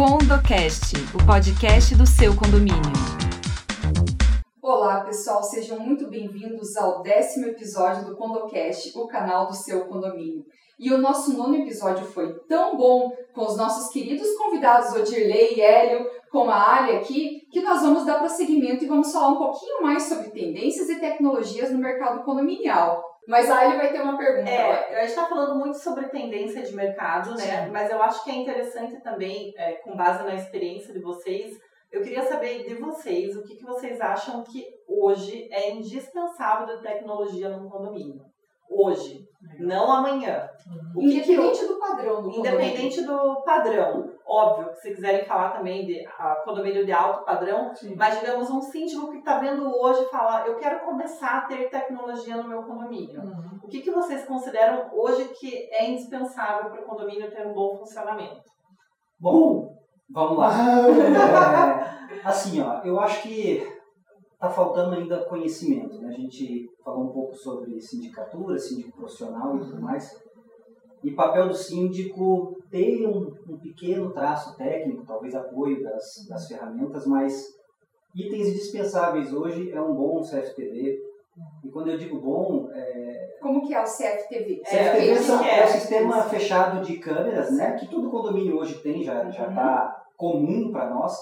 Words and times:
CondoCast, 0.00 0.96
o 1.14 1.26
podcast 1.26 1.94
do 1.94 2.06
seu 2.06 2.34
condomínio. 2.34 2.90
Olá, 4.62 5.02
pessoal, 5.02 5.42
sejam 5.42 5.78
muito 5.78 6.08
bem-vindos 6.08 6.74
ao 6.74 7.02
décimo 7.02 7.48
episódio 7.48 8.06
do 8.06 8.16
CondoCast, 8.16 8.98
o 8.98 9.06
canal 9.06 9.48
do 9.48 9.54
seu 9.54 9.84
condomínio. 9.84 10.42
E 10.78 10.90
o 10.90 10.96
nosso 10.96 11.36
nono 11.36 11.54
episódio 11.54 12.06
foi 12.06 12.32
tão 12.48 12.78
bom 12.78 13.14
com 13.34 13.42
os 13.42 13.58
nossos 13.58 13.92
queridos 13.92 14.26
convidados 14.38 14.94
Odirley 14.94 15.58
e 15.58 15.60
Hélio, 15.60 16.06
com 16.32 16.48
a 16.48 16.78
Ali 16.78 16.96
aqui, 16.96 17.46
que 17.52 17.60
nós 17.60 17.82
vamos 17.82 18.06
dar 18.06 18.20
prosseguimento 18.20 18.82
e 18.82 18.88
vamos 18.88 19.12
falar 19.12 19.28
um 19.28 19.36
pouquinho 19.36 19.82
mais 19.82 20.04
sobre 20.04 20.30
tendências 20.30 20.88
e 20.88 20.98
tecnologias 20.98 21.70
no 21.70 21.78
mercado 21.78 22.24
condominial. 22.24 23.09
Mas 23.30 23.48
a 23.48 23.60
Ali 23.60 23.76
vai 23.76 23.92
ter 23.92 24.02
uma 24.02 24.18
pergunta. 24.18 24.50
É, 24.50 24.96
a 24.96 25.00
gente 25.02 25.10
está 25.10 25.24
falando 25.26 25.54
muito 25.54 25.78
sobre 25.78 26.08
tendência 26.08 26.62
de 26.62 26.74
mercado, 26.74 27.30
né? 27.36 27.64
Sim. 27.64 27.70
Mas 27.70 27.88
eu 27.88 28.02
acho 28.02 28.24
que 28.24 28.30
é 28.30 28.34
interessante 28.34 29.00
também, 29.00 29.54
é, 29.56 29.74
com 29.74 29.96
base 29.96 30.24
na 30.24 30.34
experiência 30.34 30.92
de 30.92 30.98
vocês, 30.98 31.56
eu 31.92 32.02
queria 32.02 32.24
saber 32.24 32.66
de 32.66 32.74
vocês 32.74 33.36
o 33.36 33.44
que, 33.44 33.54
que 33.54 33.64
vocês 33.64 34.00
acham 34.00 34.42
que 34.42 34.66
hoje 34.88 35.48
é 35.52 35.70
indispensável 35.70 36.76
de 36.76 36.82
tecnologia 36.82 37.50
no 37.50 37.70
condomínio. 37.70 38.20
Hoje, 38.68 39.24
não 39.60 39.92
amanhã. 39.92 40.48
O 40.96 41.00
que 41.00 41.36
do 41.36 41.78
padrão 41.78 42.22
do 42.22 42.30
Independente 42.30 43.02
do 43.02 43.42
padrão. 43.42 44.10
Óbvio 44.32 44.68
que 44.68 44.80
se 44.80 44.94
quiserem 44.94 45.24
falar 45.24 45.50
também 45.50 45.84
de 45.84 46.04
condomínio 46.44 46.86
de 46.86 46.92
alto 46.92 47.24
padrão, 47.24 47.70
condomínio. 47.70 47.96
mas 47.98 48.20
digamos 48.20 48.48
um 48.48 48.62
síndico 48.62 49.10
que 49.10 49.18
está 49.18 49.40
vendo 49.40 49.68
hoje 49.76 50.04
falar, 50.04 50.46
eu 50.46 50.56
quero 50.56 50.84
começar 50.84 51.38
a 51.38 51.40
ter 51.48 51.68
tecnologia 51.68 52.36
no 52.36 52.48
meu 52.48 52.62
condomínio. 52.62 53.20
Uhum. 53.20 53.58
O 53.64 53.66
que, 53.66 53.80
que 53.80 53.90
vocês 53.90 54.24
consideram 54.24 54.88
hoje 54.92 55.24
que 55.30 55.68
é 55.72 55.90
indispensável 55.90 56.70
para 56.70 56.80
o 56.80 56.84
condomínio 56.84 57.28
ter 57.28 57.44
um 57.44 57.52
bom 57.52 57.76
funcionamento? 57.78 58.40
Bom, 59.18 59.76
vamos 60.08 60.38
lá. 60.38 60.50
É, 62.10 62.26
assim, 62.26 62.60
ó, 62.60 62.82
eu 62.82 62.98
acho 62.98 63.22
que 63.22 63.64
tá 64.36 64.50
faltando 64.50 64.96
ainda 64.96 65.24
conhecimento, 65.26 66.00
né? 66.00 66.08
A 66.08 66.18
gente 66.18 66.68
falou 66.84 67.04
um 67.04 67.12
pouco 67.12 67.36
sobre 67.36 67.80
sindicatura, 67.80 68.58
síndico 68.58 68.96
profissional 68.96 69.56
e 69.56 69.60
tudo 69.60 69.80
mais. 69.80 70.10
E 71.02 71.10
papel 71.12 71.48
do 71.48 71.54
síndico 71.54 72.58
ter 72.70 73.06
um, 73.06 73.32
um 73.48 73.58
pequeno 73.58 74.12
traço 74.12 74.56
técnico, 74.56 75.04
talvez 75.06 75.34
apoio 75.34 75.82
das, 75.82 76.26
das 76.28 76.46
ferramentas, 76.46 77.06
mas 77.06 77.42
itens 78.14 78.48
indispensáveis 78.48 79.32
hoje 79.32 79.70
é 79.72 79.80
um 79.80 79.94
bom 79.94 80.20
CFTV. 80.20 80.98
E 81.64 81.70
quando 81.70 81.90
eu 81.90 81.96
digo 81.98 82.20
bom, 82.20 82.68
é, 82.72 83.36
Como 83.40 83.66
que 83.66 83.72
é 83.72 83.80
o 83.80 83.84
CFTV? 83.84 84.60
É, 84.66 84.68
CFTV 84.92 85.12
que 85.16 85.18
são- 85.22 85.42
é 85.44 85.60
é? 85.60 85.64
o 85.64 85.68
sistema 85.68 86.22
fechado 86.24 86.84
de 86.84 86.98
câmeras, 86.98 87.50
né? 87.56 87.72
Que 87.78 87.86
todo 87.88 88.10
condomínio 88.10 88.56
hoje 88.58 88.74
tem, 88.82 89.02
já 89.02 89.30
já 89.30 89.44
Uhum. 89.44 89.48
está 89.50 90.02
comum 90.18 90.70
para 90.70 90.90
nós, 90.90 91.16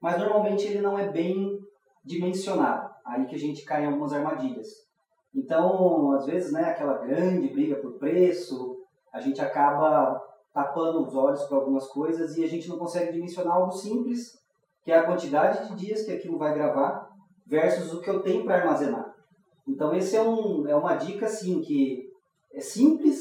mas 0.00 0.18
normalmente 0.20 0.66
ele 0.68 0.80
não 0.80 0.96
é 0.96 1.08
bem 1.10 1.58
dimensionado. 2.04 2.88
Aí 3.04 3.26
que 3.26 3.34
a 3.34 3.38
gente 3.38 3.64
cai 3.64 3.82
em 3.82 3.86
algumas 3.86 4.12
armadilhas. 4.12 4.68
Então, 5.34 6.12
às 6.12 6.26
vezes, 6.26 6.52
né, 6.52 6.62
aquela 6.70 6.98
grande 6.98 7.48
briga 7.48 7.76
por 7.76 7.98
preço, 7.98 8.75
a 9.16 9.20
gente 9.20 9.40
acaba 9.40 10.20
tapando 10.52 11.02
os 11.02 11.14
olhos 11.14 11.42
para 11.44 11.56
algumas 11.56 11.86
coisas 11.88 12.36
e 12.36 12.44
a 12.44 12.46
gente 12.46 12.68
não 12.68 12.76
consegue 12.76 13.12
dimensionar 13.12 13.56
algo 13.56 13.72
simples, 13.72 14.32
que 14.84 14.92
é 14.92 14.98
a 14.98 15.06
quantidade 15.06 15.68
de 15.68 15.86
dias 15.86 16.02
que 16.02 16.12
aquilo 16.12 16.38
vai 16.38 16.52
gravar 16.52 17.08
versus 17.46 17.94
o 17.94 18.00
que 18.02 18.10
eu 18.10 18.22
tenho 18.22 18.44
para 18.44 18.56
armazenar. 18.56 19.14
Então, 19.66 19.94
esse 19.94 20.16
é, 20.16 20.22
um, 20.22 20.68
é 20.68 20.76
uma 20.76 20.96
dica, 20.96 21.26
assim, 21.26 21.62
que 21.62 22.04
é 22.52 22.60
simples, 22.60 23.18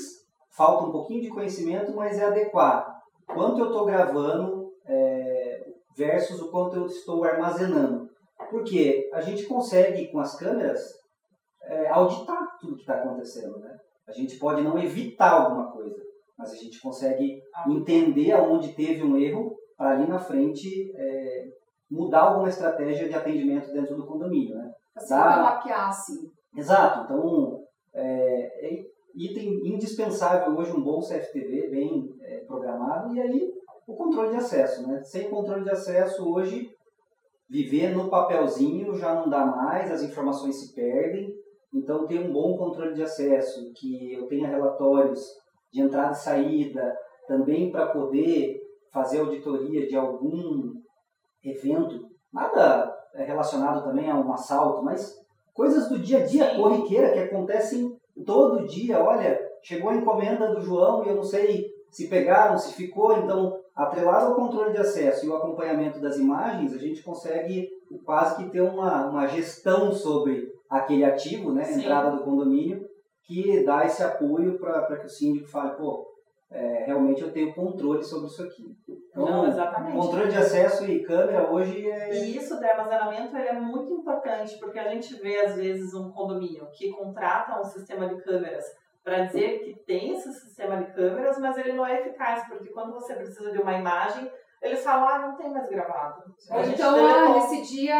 falta 0.55 0.85
um 0.85 0.91
pouquinho 0.91 1.21
de 1.21 1.29
conhecimento, 1.29 1.95
mas 1.95 2.19
é 2.19 2.25
adequado. 2.25 2.93
Quanto 3.25 3.59
eu 3.59 3.67
estou 3.67 3.85
gravando 3.85 4.71
é, 4.85 5.65
versus 5.95 6.41
o 6.41 6.51
quanto 6.51 6.75
eu 6.75 6.85
estou 6.85 7.23
armazenando. 7.23 8.09
Porque 8.49 9.09
a 9.13 9.21
gente 9.21 9.45
consegue, 9.45 10.11
com 10.11 10.19
as 10.19 10.35
câmeras, 10.35 10.81
é, 11.63 11.87
auditar 11.89 12.57
tudo 12.59 12.75
que 12.75 12.81
está 12.81 12.95
acontecendo. 12.95 13.57
Né? 13.59 13.75
A 14.07 14.11
gente 14.11 14.37
pode 14.37 14.61
não 14.61 14.77
evitar 14.77 15.31
alguma 15.31 15.71
coisa, 15.71 16.01
mas 16.37 16.51
a 16.51 16.55
gente 16.55 16.81
consegue 16.81 17.41
entender 17.67 18.31
aonde 18.31 18.73
teve 18.73 19.03
um 19.03 19.17
erro 19.17 19.55
para 19.77 19.91
ali 19.91 20.07
na 20.07 20.19
frente 20.19 20.91
é, 20.95 21.47
mudar 21.89 22.21
alguma 22.21 22.49
estratégia 22.49 23.07
de 23.07 23.15
atendimento 23.15 23.71
dentro 23.71 23.95
do 23.95 24.05
condomínio. 24.05 24.55
Né? 24.55 24.71
Assim, 24.95 25.09
Dá. 25.09 25.37
mapear, 25.37 25.89
assim. 25.89 26.31
Exato. 26.55 27.03
Então, 27.03 27.63
é, 27.93 28.67
é 28.67 28.85
item 29.15 29.61
indispensável 29.65 30.55
hoje 30.55 30.71
um 30.71 30.83
bom 30.83 30.99
CFTV 30.99 31.69
bem 31.69 32.09
é, 32.21 32.39
programado 32.45 33.13
e 33.15 33.21
aí 33.21 33.53
o 33.87 33.95
controle 33.95 34.31
de 34.31 34.37
acesso, 34.37 34.87
né? 34.87 35.03
Sem 35.03 35.29
controle 35.29 35.63
de 35.63 35.69
acesso 35.69 36.27
hoje 36.27 36.69
viver 37.49 37.95
no 37.95 38.09
papelzinho 38.09 38.95
já 38.95 39.13
não 39.13 39.29
dá 39.29 39.45
mais, 39.45 39.91
as 39.91 40.01
informações 40.01 40.59
se 40.59 40.73
perdem. 40.73 41.31
Então, 41.75 42.07
ter 42.07 42.19
um 42.19 42.31
bom 42.31 42.57
controle 42.57 42.93
de 42.93 43.03
acesso, 43.03 43.73
que 43.73 44.13
eu 44.13 44.25
tenha 44.27 44.47
relatórios 44.47 45.21
de 45.71 45.81
entrada 45.81 46.13
e 46.13 46.15
saída, 46.15 46.97
também 47.27 47.69
para 47.69 47.87
poder 47.87 48.61
fazer 48.93 49.19
auditoria 49.19 49.85
de 49.85 49.93
algum 49.95 50.73
evento, 51.43 52.07
nada 52.31 52.95
é 53.13 53.25
relacionado 53.25 53.83
também 53.83 54.09
a 54.09 54.15
um 54.15 54.31
assalto, 54.31 54.83
mas 54.83 55.21
coisas 55.53 55.89
do 55.89 55.99
dia 55.99 56.19
a 56.19 56.25
dia, 56.25 56.49
Sim. 56.51 56.61
corriqueira, 56.61 57.11
que 57.11 57.19
acontecem 57.19 57.93
todo 58.25 58.65
dia. 58.67 59.03
Olha, 59.03 59.37
chegou 59.61 59.89
a 59.89 59.95
encomenda 59.95 60.53
do 60.53 60.61
João 60.61 61.03
e 61.03 61.09
eu 61.09 61.15
não 61.15 61.23
sei 61.23 61.65
se 61.91 62.07
pegaram, 62.07 62.57
se 62.57 62.73
ficou, 62.73 63.17
então, 63.17 63.59
atrelado 63.75 64.27
ao 64.27 64.35
controle 64.35 64.71
de 64.71 64.79
acesso 64.79 65.25
e 65.25 65.29
o 65.29 65.35
acompanhamento 65.35 65.99
das 65.99 66.17
imagens, 66.17 66.73
a 66.73 66.77
gente 66.77 67.03
consegue 67.03 67.69
quase 68.05 68.37
que 68.37 68.49
ter 68.49 68.61
uma, 68.61 69.07
uma 69.07 69.27
gestão 69.27 69.91
sobre 69.91 70.54
aquele 70.69 71.03
ativo, 71.03 71.51
né, 71.51 71.63
Sim. 71.63 71.81
entrada 71.81 72.11
do 72.11 72.23
condomínio, 72.23 72.85
que 73.23 73.63
dá 73.63 73.85
esse 73.85 74.03
apoio 74.03 74.59
para 74.59 74.97
que 74.97 75.05
o 75.05 75.09
síndico 75.09 75.47
fale, 75.47 75.75
pô, 75.75 76.07
é, 76.51 76.83
realmente 76.85 77.21
eu 77.21 77.31
tenho 77.31 77.53
controle 77.53 78.03
sobre 78.03 78.27
isso 78.27 78.43
aqui. 78.43 78.75
Então, 78.87 79.25
Não, 79.25 79.47
exatamente. 79.47 79.97
controle 79.97 80.29
de 80.29 80.37
acesso 80.37 80.85
e 80.85 81.03
câmera 81.03 81.49
hoje 81.51 81.89
é... 81.89 82.13
E 82.13 82.37
isso 82.37 82.57
do 82.59 82.65
armazenamento 82.65 83.35
ele 83.35 83.47
é 83.47 83.59
muito 83.59 83.91
importante, 83.93 84.57
porque 84.59 84.77
a 84.77 84.89
gente 84.89 85.15
vê, 85.15 85.39
às 85.39 85.55
vezes, 85.55 85.93
um 85.93 86.11
condomínio 86.11 86.67
que 86.71 86.91
contrata 86.91 87.59
um 87.59 87.63
sistema 87.63 88.07
de 88.07 88.21
câmeras 88.21 88.63
para 89.03 89.25
dizer 89.25 89.59
que 89.59 89.75
tem 89.85 90.13
esse 90.13 90.31
sistema 90.33 90.77
de 90.77 90.91
câmeras, 90.93 91.37
mas 91.39 91.57
ele 91.57 91.73
não 91.73 91.85
é 91.85 92.01
eficaz, 92.01 92.47
porque 92.47 92.69
quando 92.69 92.93
você 92.93 93.13
precisa 93.15 93.51
de 93.51 93.61
uma 93.61 93.77
imagem, 93.77 94.29
eles 94.67 94.83
falam, 94.83 95.07
ah, 95.07 95.19
não 95.19 95.35
tem 95.35 95.51
mais 95.51 95.69
gravado. 95.69 96.15
A 96.51 96.61
então, 96.61 96.95
ah, 97.07 97.29
nesse 97.33 97.61
dia. 97.61 97.99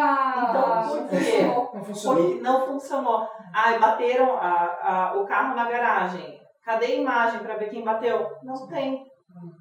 Então, 0.49 0.87
por 0.87 1.09
quê? 1.09 1.15
funcionou. 1.15 1.71
Não 1.73 1.83
funciona. 1.83 2.19
Porque 2.21 2.41
não 2.41 2.65
funcionou. 2.67 3.27
Ah, 3.53 3.77
bateram 3.79 4.37
a, 4.37 5.11
a, 5.11 5.17
o 5.17 5.25
carro 5.25 5.55
na 5.55 5.69
garagem. 5.69 6.39
Cadê 6.63 6.85
a 6.85 6.95
imagem 6.95 7.39
para 7.41 7.55
ver 7.55 7.69
quem 7.69 7.83
bateu? 7.83 8.27
Não 8.43 8.67
tem. 8.67 9.05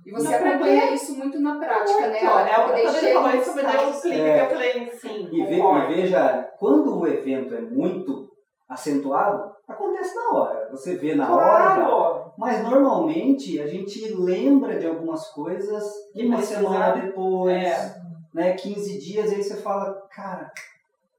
E 0.06 0.10
você 0.12 0.38
Não, 0.38 0.48
acompanha 0.50 0.92
isso 0.92 1.16
muito 1.18 1.40
na 1.40 1.56
prática, 1.58 2.06
né? 2.06 2.18
Então, 2.22 2.32
Ó, 2.34 2.38
é, 2.38 2.58
o- 2.58 2.64
quando 2.64 2.78
ele 2.78 3.12
falou 3.12 3.30
isso, 3.30 3.56
me 3.56 3.62
deu 3.62 3.88
um 3.88 4.00
clique 4.00 4.20
É. 4.20 4.34
que 4.38 4.44
eu 4.44 4.50
falei, 4.56 4.90
sim, 4.92 5.28
E, 5.32 5.44
ve- 5.44 5.58
e 5.60 5.86
veja, 5.88 6.48
quando 6.60 6.96
o 7.00 7.06
evento 7.06 7.54
é 7.54 7.60
muito 7.60 8.28
acentuado, 8.68 9.52
acontece 9.68 10.14
na 10.14 10.30
hora. 10.38 10.68
Você 10.70 10.96
vê 10.96 11.14
na 11.14 11.34
hora, 11.34 11.44
Claro! 11.74 12.23
Mas 12.38 12.62
normalmente 12.62 13.60
a 13.60 13.66
gente 13.66 14.12
lembra 14.14 14.78
de 14.78 14.86
algumas 14.86 15.28
coisas 15.30 15.84
uma 16.14 16.40
semana 16.42 16.94
depois, 17.00 17.62
É. 17.62 18.02
né, 18.32 18.52
15 18.54 18.98
dias, 18.98 19.30
e 19.32 19.36
aí 19.36 19.42
você 19.42 19.56
fala, 19.56 19.92
cara, 20.10 20.50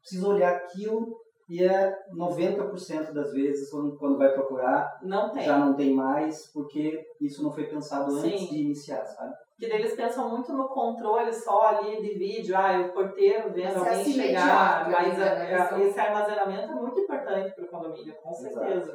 preciso 0.01 0.29
olhar 0.29 0.53
aquilo, 0.53 1.17
e 1.47 1.63
é 1.63 1.95
90% 2.11 3.13
das 3.13 3.31
vezes, 3.31 3.69
quando, 3.69 4.17
vai 4.17 4.29
procurar, 4.33 4.99
Não 5.03 5.29
tem. 5.31 5.43
já 5.43 5.57
não 5.59 5.75
tem 5.75 5.93
mais, 5.93 6.47
porque 6.51 7.05
isso 7.21 7.43
não 7.43 7.51
foi 7.51 7.65
pensado 7.65 8.11
antes 8.15 8.41
Sim. 8.41 8.47
de 8.47 8.61
iniciar, 8.61 9.05
sabe? 9.05 9.33
Que 9.57 9.69
daí 9.69 9.79
eles 9.79 9.93
pensam 9.95 10.27
muito 10.29 10.51
no 10.51 10.67
controle 10.67 11.31
só 11.31 11.61
ali 11.67 12.01
de 12.01 12.17
vídeo, 12.17 12.57
ah, 12.57 12.81
o 12.81 12.93
porteiro 12.93 13.53
vendo 13.53 13.67
Acesso 13.77 13.87
alguém 13.87 14.13
imediato, 14.13 14.85
chegar, 14.85 14.89
mas 14.91 15.17
né, 15.17 15.55
a- 15.55 15.71
né, 15.77 15.85
esse 15.85 15.99
armazenamento 15.99 16.71
é 16.71 16.75
muito 16.75 16.99
importante 16.99 17.55
para 17.55 17.63
o 17.63 17.67
condomínio, 17.69 18.15
com 18.21 18.31
Exato. 18.31 18.91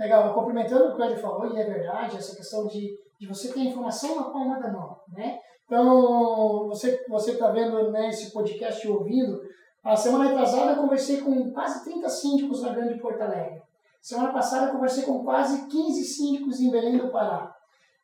Legal, 0.00 0.32
complementando 0.32 0.86
o 0.86 0.96
que 0.96 1.02
ele 1.02 1.16
falou, 1.16 1.54
e 1.54 1.60
é 1.60 1.64
verdade, 1.64 2.16
essa 2.16 2.34
questão 2.34 2.66
de, 2.66 2.98
de 3.18 3.26
você 3.26 3.52
ter 3.52 3.60
a 3.60 3.64
informação 3.64 4.16
na 4.16 4.30
palma 4.30 4.58
da 4.58 4.72
mão, 4.72 4.96
né? 5.12 5.38
Então, 5.66 6.68
você 6.68 7.04
você 7.06 7.32
está 7.32 7.50
vendo 7.50 7.90
né, 7.90 8.08
esse 8.08 8.32
podcast 8.32 8.88
ouvindo, 8.88 9.42
a 9.84 9.94
semana 9.94 10.30
atrasada 10.30 10.72
eu 10.72 10.76
conversei 10.76 11.20
com 11.20 11.52
quase 11.52 11.84
30 11.84 12.08
síndicos 12.08 12.62
na 12.62 12.72
Grande 12.72 12.98
Porto 12.98 13.20
Alegre. 13.20 13.60
Semana 14.00 14.32
passada 14.32 14.68
eu 14.68 14.72
conversei 14.72 15.04
com 15.04 15.22
quase 15.22 15.66
15 15.68 16.04
síndicos 16.04 16.60
em 16.60 16.70
Belém 16.70 16.96
do 16.96 17.10
Pará. 17.10 17.54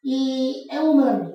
E 0.05 0.71
é 0.71 0.79
unânime. 0.79 1.35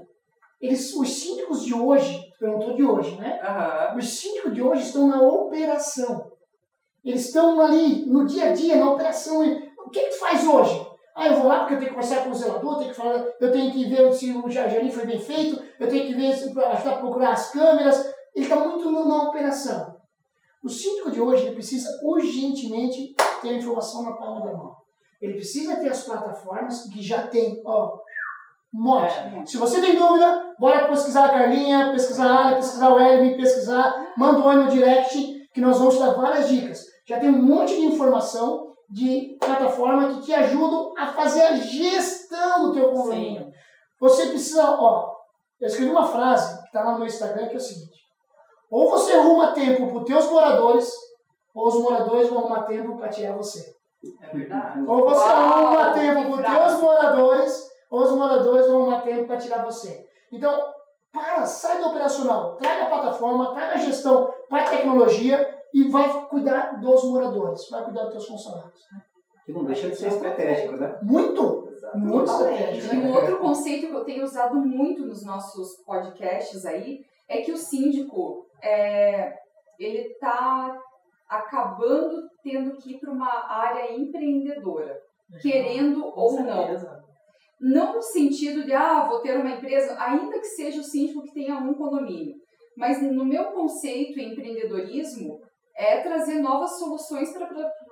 Eles, 0.61 0.95
os 0.95 1.09
síndicos 1.09 1.65
de 1.65 1.73
hoje, 1.73 2.31
perguntou 2.39 2.75
de 2.75 2.83
hoje, 2.83 3.15
né? 3.15 3.39
Aham. 3.41 3.97
Os 3.97 4.07
síndicos 4.07 4.53
de 4.53 4.61
hoje 4.61 4.83
estão 4.83 5.07
na 5.07 5.21
operação. 5.21 6.31
Eles 7.03 7.25
estão 7.25 7.59
ali 7.59 8.05
no 8.05 8.25
dia 8.27 8.49
a 8.49 8.53
dia, 8.53 8.77
na 8.77 8.91
operação. 8.91 9.43
O 9.85 9.89
que, 9.89 9.99
que 10.01 10.09
tu 10.09 10.19
faz 10.19 10.47
hoje? 10.47 10.87
Ah, 11.15 11.27
eu 11.27 11.35
vou 11.35 11.47
lá 11.47 11.59
porque 11.59 11.73
eu 11.73 11.79
tenho 11.79 11.89
que 11.89 11.95
conversar 11.95 12.23
com 12.23 12.29
o 12.29 12.33
zelador, 12.33 12.73
eu 12.73 12.77
tenho 12.79 12.89
que 12.89 12.95
falar, 12.95 13.25
eu 13.39 13.51
tenho 13.51 13.71
que 13.71 13.85
ver 13.85 14.13
se 14.13 14.31
o 14.31 14.49
jardim 14.49 14.89
foi 14.89 15.05
bem 15.05 15.19
feito, 15.19 15.61
eu 15.79 15.89
tenho 15.89 16.07
que 16.07 16.13
ver 16.13 16.33
se 16.33 16.45
ajudar 16.45 16.93
a 16.93 16.97
procurar 16.97 17.31
as 17.31 17.51
câmeras. 17.51 18.13
Ele 18.33 18.45
está 18.45 18.55
muito 18.55 18.89
numa 18.89 19.29
operação. 19.29 19.97
O 20.63 20.69
síndico 20.69 21.11
de 21.11 21.19
hoje 21.19 21.45
ele 21.45 21.55
precisa 21.55 21.89
urgentemente 22.03 23.13
ter 23.41 23.49
a 23.49 23.53
informação 23.53 24.03
na 24.03 24.13
palma 24.13 24.45
da 24.45 24.53
mão. 24.53 24.75
Ele 25.21 25.33
precisa 25.33 25.75
ter 25.75 25.89
as 25.89 26.03
plataformas 26.03 26.83
que 26.87 27.01
já 27.01 27.27
tem, 27.27 27.61
ó, 27.65 27.97
um 28.73 28.81
monte. 28.81 29.13
É. 29.13 29.45
Se 29.45 29.57
você 29.57 29.81
tem 29.81 29.95
dúvida, 29.95 30.55
bora 30.57 30.87
pesquisar 30.87 31.25
a 31.25 31.29
Carlinha, 31.29 31.91
pesquisar 31.91 32.25
a 32.25 32.47
Ana, 32.47 32.55
pesquisar 32.55 32.93
o 32.93 32.99
Elmi, 32.99 33.35
pesquisar, 33.35 34.13
manda 34.17 34.39
um 34.39 34.45
oi 34.45 34.55
no 34.55 34.69
direct, 34.69 35.47
que 35.53 35.59
nós 35.61 35.77
vamos 35.77 35.95
te 35.95 35.99
dar 35.99 36.13
várias 36.13 36.47
dicas. 36.47 36.85
Já 37.05 37.19
tem 37.19 37.29
um 37.29 37.41
monte 37.41 37.75
de 37.75 37.85
informação 37.85 38.70
de 38.91 39.37
plataforma 39.39 40.09
que 40.09 40.21
te 40.21 40.33
ajudam 40.33 40.93
a 40.97 41.07
fazer 41.07 41.41
a 41.43 41.55
gestão 41.55 42.67
do 42.67 42.73
teu 42.73 42.91
condomínio. 42.91 43.45
Sim. 43.45 43.51
Você 43.99 44.27
precisa, 44.27 44.75
ó, 44.77 45.15
eu 45.59 45.67
escrevi 45.67 45.89
uma 45.89 46.07
frase 46.07 46.59
que 46.59 46.65
está 46.65 46.83
lá 46.83 46.91
no 46.91 46.97
meu 46.97 47.07
Instagram 47.07 47.47
que 47.47 47.53
é 47.53 47.57
o 47.57 47.61
seguinte: 47.61 48.01
ou 48.69 48.89
você 48.89 49.13
arruma 49.13 49.53
tempo 49.53 49.87
para 49.87 49.97
os 49.97 50.05
teus 50.05 50.29
moradores, 50.29 50.93
ou 51.53 51.67
os 51.67 51.75
moradores 51.75 52.29
vão 52.29 52.39
arrumar 52.39 52.63
tempo 52.63 52.97
para 52.97 53.09
tirar 53.09 53.37
você. 53.37 53.75
É 54.21 54.35
verdade. 54.35 54.83
Ou 54.87 55.03
você 55.07 55.29
Uau, 55.29 55.67
arruma 55.67 55.93
tempo 55.93 56.31
para 56.31 56.65
os 56.65 56.71
teus 56.71 56.81
moradores, 56.81 57.69
ou 57.89 58.01
os 58.01 58.11
moradores 58.11 58.67
vão 58.67 58.81
arrumar 58.81 59.01
tempo 59.01 59.27
para 59.27 59.37
tirar 59.37 59.63
você. 59.63 60.05
Então, 60.31 60.73
para, 61.13 61.45
sai 61.45 61.79
do 61.79 61.89
operacional, 61.89 62.55
traga 62.55 62.83
a 62.83 62.89
plataforma, 62.89 63.53
traga 63.53 63.73
a 63.75 63.77
gestão 63.77 64.33
para 64.49 64.63
a 64.63 64.69
tecnologia 64.69 65.50
e 65.73 65.89
vai 65.89 66.27
cuidar 66.27 66.79
dos 66.79 67.03
moradores, 67.05 67.69
vai 67.69 67.83
cuidar 67.83 68.03
dos 68.03 68.13
teus 68.13 68.27
funcionários. 68.27 68.79
Que 69.45 69.53
não 69.53 69.65
deixa 69.65 69.89
de 69.89 69.95
ser 69.95 70.07
estratégico, 70.07 70.75
né? 70.75 70.99
Muito, 71.01 71.67
muito 71.95 72.31
estratégico. 72.31 72.95
E 72.95 72.97
um 72.99 73.13
outro 73.13 73.39
conceito 73.39 73.87
que 73.87 73.95
eu 73.95 74.05
tenho 74.05 74.23
usado 74.23 74.55
muito 74.55 75.05
nos 75.05 75.25
nossos 75.25 75.83
podcasts 75.85 76.65
aí 76.65 76.99
é 77.27 77.41
que 77.41 77.51
o 77.51 77.57
síndico 77.57 78.45
é, 78.61 79.33
ele 79.79 80.09
está 80.09 80.77
acabando 81.27 82.29
tendo 82.43 82.75
que 82.77 82.95
ir 82.95 82.99
para 82.99 83.11
uma 83.11 83.49
área 83.49 83.95
empreendedora, 83.95 84.99
querendo 85.41 86.11
Com 86.11 86.19
ou 86.19 86.33
não. 86.43 87.01
Não 87.59 87.95
no 87.95 88.01
sentido 88.01 88.63
de, 88.63 88.73
ah, 88.73 89.07
vou 89.07 89.19
ter 89.19 89.37
uma 89.37 89.51
empresa, 89.51 89.95
ainda 89.99 90.39
que 90.39 90.47
seja 90.47 90.81
o 90.81 90.83
síndico 90.83 91.23
que 91.23 91.33
tenha 91.33 91.57
um 91.57 91.75
condomínio. 91.75 92.35
Mas 92.75 93.01
no 93.01 93.23
meu 93.23 93.45
conceito 93.51 94.19
em 94.19 94.31
empreendedorismo, 94.31 95.39
é 95.75 96.01
trazer 96.01 96.39
novas 96.39 96.77
soluções 96.77 97.31
para 97.33 97.47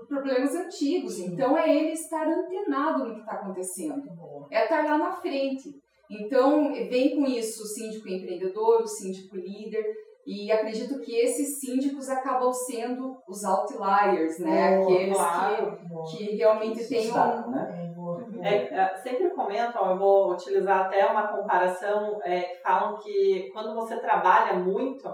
problemas 0.08 0.56
antigos. 0.56 1.16
Sim. 1.16 1.34
Então, 1.34 1.58
é 1.58 1.74
ele 1.74 1.92
estar 1.92 2.28
antenado 2.28 3.06
no 3.06 3.14
que 3.16 3.22
está 3.22 3.34
acontecendo. 3.34 4.04
É 4.52 4.64
estar 4.64 4.84
lá 4.84 4.98
na 4.98 5.12
frente. 5.12 5.70
Então, 6.10 6.74
vem 6.74 7.16
com 7.16 7.26
isso 7.26 7.64
o 7.64 7.68
síndico 7.68 8.10
empreendedor, 8.10 8.82
o 8.82 8.88
síndico 8.88 9.36
líder. 9.36 9.86
E 10.26 10.52
acredito 10.52 11.00
que 11.00 11.16
esses 11.16 11.60
síndicos 11.60 12.10
acabam 12.10 12.52
sendo 12.54 13.18
os 13.28 13.44
outliers, 13.44 14.38
né? 14.40 14.78
Boa, 14.78 14.92
Aqueles 14.94 15.18
claro. 15.18 15.80
que, 16.12 16.18
que 16.18 16.36
realmente 16.36 16.88
têm 16.88 17.12
um, 17.12 17.50
né? 17.50 17.84
É, 17.84 17.94
boa. 17.96 18.28
É, 18.42 18.56
é, 18.56 18.96
sempre 18.98 19.30
comentam, 19.32 19.90
eu 19.90 19.98
vou 19.98 20.32
utilizar 20.34 20.86
até 20.86 21.06
uma 21.06 21.30
comparação, 21.30 22.20
é, 22.24 22.60
falam 22.62 22.98
que 23.00 23.50
quando 23.54 23.74
você 23.74 23.98
trabalha 23.98 24.54
muito, 24.60 25.10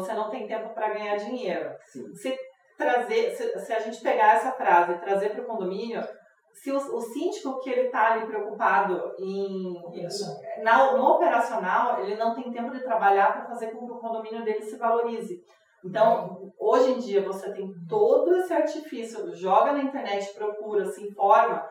você 0.00 0.12
não 0.12 0.30
tem 0.30 0.46
tempo 0.46 0.74
para 0.74 0.94
ganhar 0.94 1.16
dinheiro. 1.16 1.70
Sim. 1.92 2.14
Se, 2.14 2.36
trazer, 2.76 3.34
se, 3.34 3.58
se 3.60 3.72
a 3.72 3.80
gente 3.80 4.00
pegar 4.02 4.36
essa 4.36 4.52
frase 4.52 4.92
e 4.92 4.98
trazer 5.00 5.30
para 5.30 5.42
o 5.42 5.46
condomínio, 5.46 6.02
se 6.52 6.72
o, 6.72 6.76
o 6.76 7.00
síndico 7.00 7.60
que 7.60 7.70
ele 7.70 7.88
está 7.88 8.12
ali 8.12 8.26
preocupado 8.26 9.14
em, 9.18 9.78
Operação. 9.84 10.36
na, 10.62 10.96
no 10.96 11.04
operacional, 11.04 12.00
ele 12.00 12.16
não 12.16 12.34
tem 12.34 12.50
tempo 12.50 12.70
de 12.70 12.82
trabalhar 12.82 13.32
para 13.32 13.46
fazer 13.46 13.70
com 13.72 13.86
que 13.86 13.92
o 13.92 13.98
condomínio 13.98 14.44
dele 14.44 14.62
se 14.62 14.76
valorize. 14.76 15.42
Então, 15.84 16.52
hoje 16.58 16.92
em 16.92 16.98
dia, 16.98 17.22
você 17.22 17.52
tem 17.52 17.72
todo 17.88 18.34
esse 18.36 18.52
artifício, 18.52 19.34
joga 19.36 19.72
na 19.72 19.82
internet, 19.82 20.34
procura, 20.34 20.86
se 20.86 21.06
informa, 21.06 21.64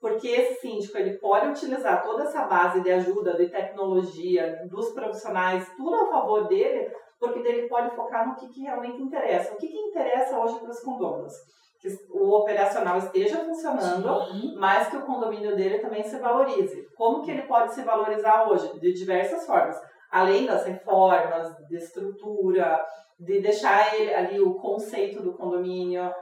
porque 0.00 0.28
esse 0.28 0.60
síndico 0.60 0.98
ele 0.98 1.18
pode 1.18 1.48
utilizar 1.48 2.02
toda 2.02 2.24
essa 2.24 2.44
base 2.44 2.82
de 2.82 2.90
ajuda, 2.90 3.36
de 3.36 3.48
tecnologia, 3.48 4.66
dos 4.68 4.92
profissionais, 4.92 5.70
tudo 5.76 5.94
a 5.94 6.10
favor 6.10 6.48
dele, 6.48 6.90
porque 7.22 7.48
ele 7.48 7.68
pode 7.68 7.94
focar 7.94 8.28
no 8.28 8.34
que, 8.34 8.48
que 8.48 8.62
realmente 8.62 9.00
interessa. 9.00 9.54
O 9.54 9.56
que, 9.56 9.68
que 9.68 9.78
interessa 9.78 10.36
hoje 10.36 10.58
para 10.58 10.70
os 10.70 10.80
condôminos? 10.80 11.32
Que 11.80 11.88
o 12.10 12.36
operacional 12.36 12.98
esteja 12.98 13.44
funcionando, 13.44 14.24
Sim. 14.26 14.54
mas 14.56 14.88
que 14.88 14.96
o 14.96 15.06
condomínio 15.06 15.54
dele 15.54 15.78
também 15.78 16.02
se 16.02 16.18
valorize. 16.18 16.84
Como 16.96 17.22
que 17.22 17.30
ele 17.30 17.42
pode 17.42 17.74
se 17.74 17.82
valorizar 17.82 18.48
hoje? 18.48 18.78
De 18.80 18.92
diversas 18.92 19.46
formas. 19.46 19.80
Além 20.10 20.46
das 20.46 20.66
reformas, 20.66 21.54
de 21.68 21.76
estrutura, 21.76 22.84
de 23.18 23.40
deixar 23.40 23.94
ele 23.94 24.12
ali 24.12 24.40
o 24.40 24.54
conceito 24.54 25.22
do 25.22 25.34
condomínio. 25.34 26.12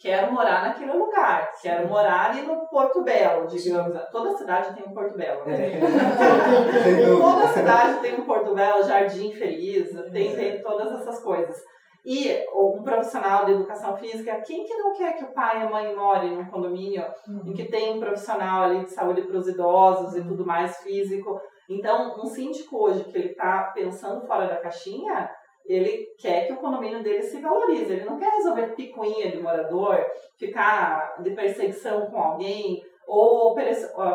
Quero 0.00 0.32
morar 0.32 0.62
naquele 0.62 0.92
lugar, 0.92 1.52
quero 1.60 1.86
morar 1.86 2.30
ali 2.30 2.40
no 2.40 2.66
Porto 2.68 3.02
Belo, 3.02 3.46
digamos. 3.46 3.94
Toda 4.10 4.34
cidade 4.34 4.74
tem 4.74 4.82
um 4.86 4.94
Porto 4.94 5.14
Belo. 5.14 5.44
né? 5.44 5.78
Dúvida. 7.06 7.20
Toda 7.20 7.48
cidade 7.48 8.00
tem 8.00 8.14
um 8.14 8.24
Porto 8.24 8.54
Belo, 8.54 8.82
Jardim 8.82 9.30
Feliz, 9.32 9.90
tem, 10.10 10.34
tem 10.34 10.62
todas 10.62 10.90
essas 11.00 11.22
coisas. 11.22 11.54
E 12.02 12.34
um 12.54 12.82
profissional 12.82 13.44
de 13.44 13.52
educação 13.52 13.94
física, 13.98 14.40
quem 14.40 14.64
que 14.64 14.74
não 14.74 14.94
quer 14.94 15.18
que 15.18 15.24
o 15.24 15.34
pai 15.34 15.60
e 15.60 15.62
a 15.64 15.68
mãe 15.68 15.94
morem 15.94 16.34
num 16.34 16.46
condomínio 16.46 17.04
em 17.44 17.52
que 17.52 17.66
tem 17.66 17.94
um 17.94 18.00
profissional 18.00 18.62
ali 18.62 18.84
de 18.84 18.90
saúde 18.90 19.20
para 19.20 19.36
os 19.36 19.46
idosos 19.46 20.16
e 20.16 20.24
tudo 20.26 20.46
mais 20.46 20.78
físico? 20.78 21.38
Então, 21.68 22.16
um 22.18 22.24
síndico 22.24 22.84
hoje 22.84 23.04
que 23.04 23.18
ele 23.18 23.32
está 23.32 23.70
pensando 23.74 24.26
fora 24.26 24.48
da 24.48 24.56
caixinha, 24.56 25.30
ele 25.66 26.06
quer 26.18 26.46
que 26.46 26.52
o 26.52 26.56
condomínio 26.56 27.02
dele 27.02 27.22
se 27.22 27.40
valorize. 27.40 27.92
Ele 27.92 28.04
não 28.04 28.18
quer 28.18 28.30
resolver 28.30 28.74
picuinha 28.74 29.30
de 29.30 29.40
morador, 29.40 30.04
ficar 30.38 31.16
de 31.22 31.30
perseguição 31.30 32.06
com 32.10 32.18
alguém 32.18 32.82
ou 33.06 33.54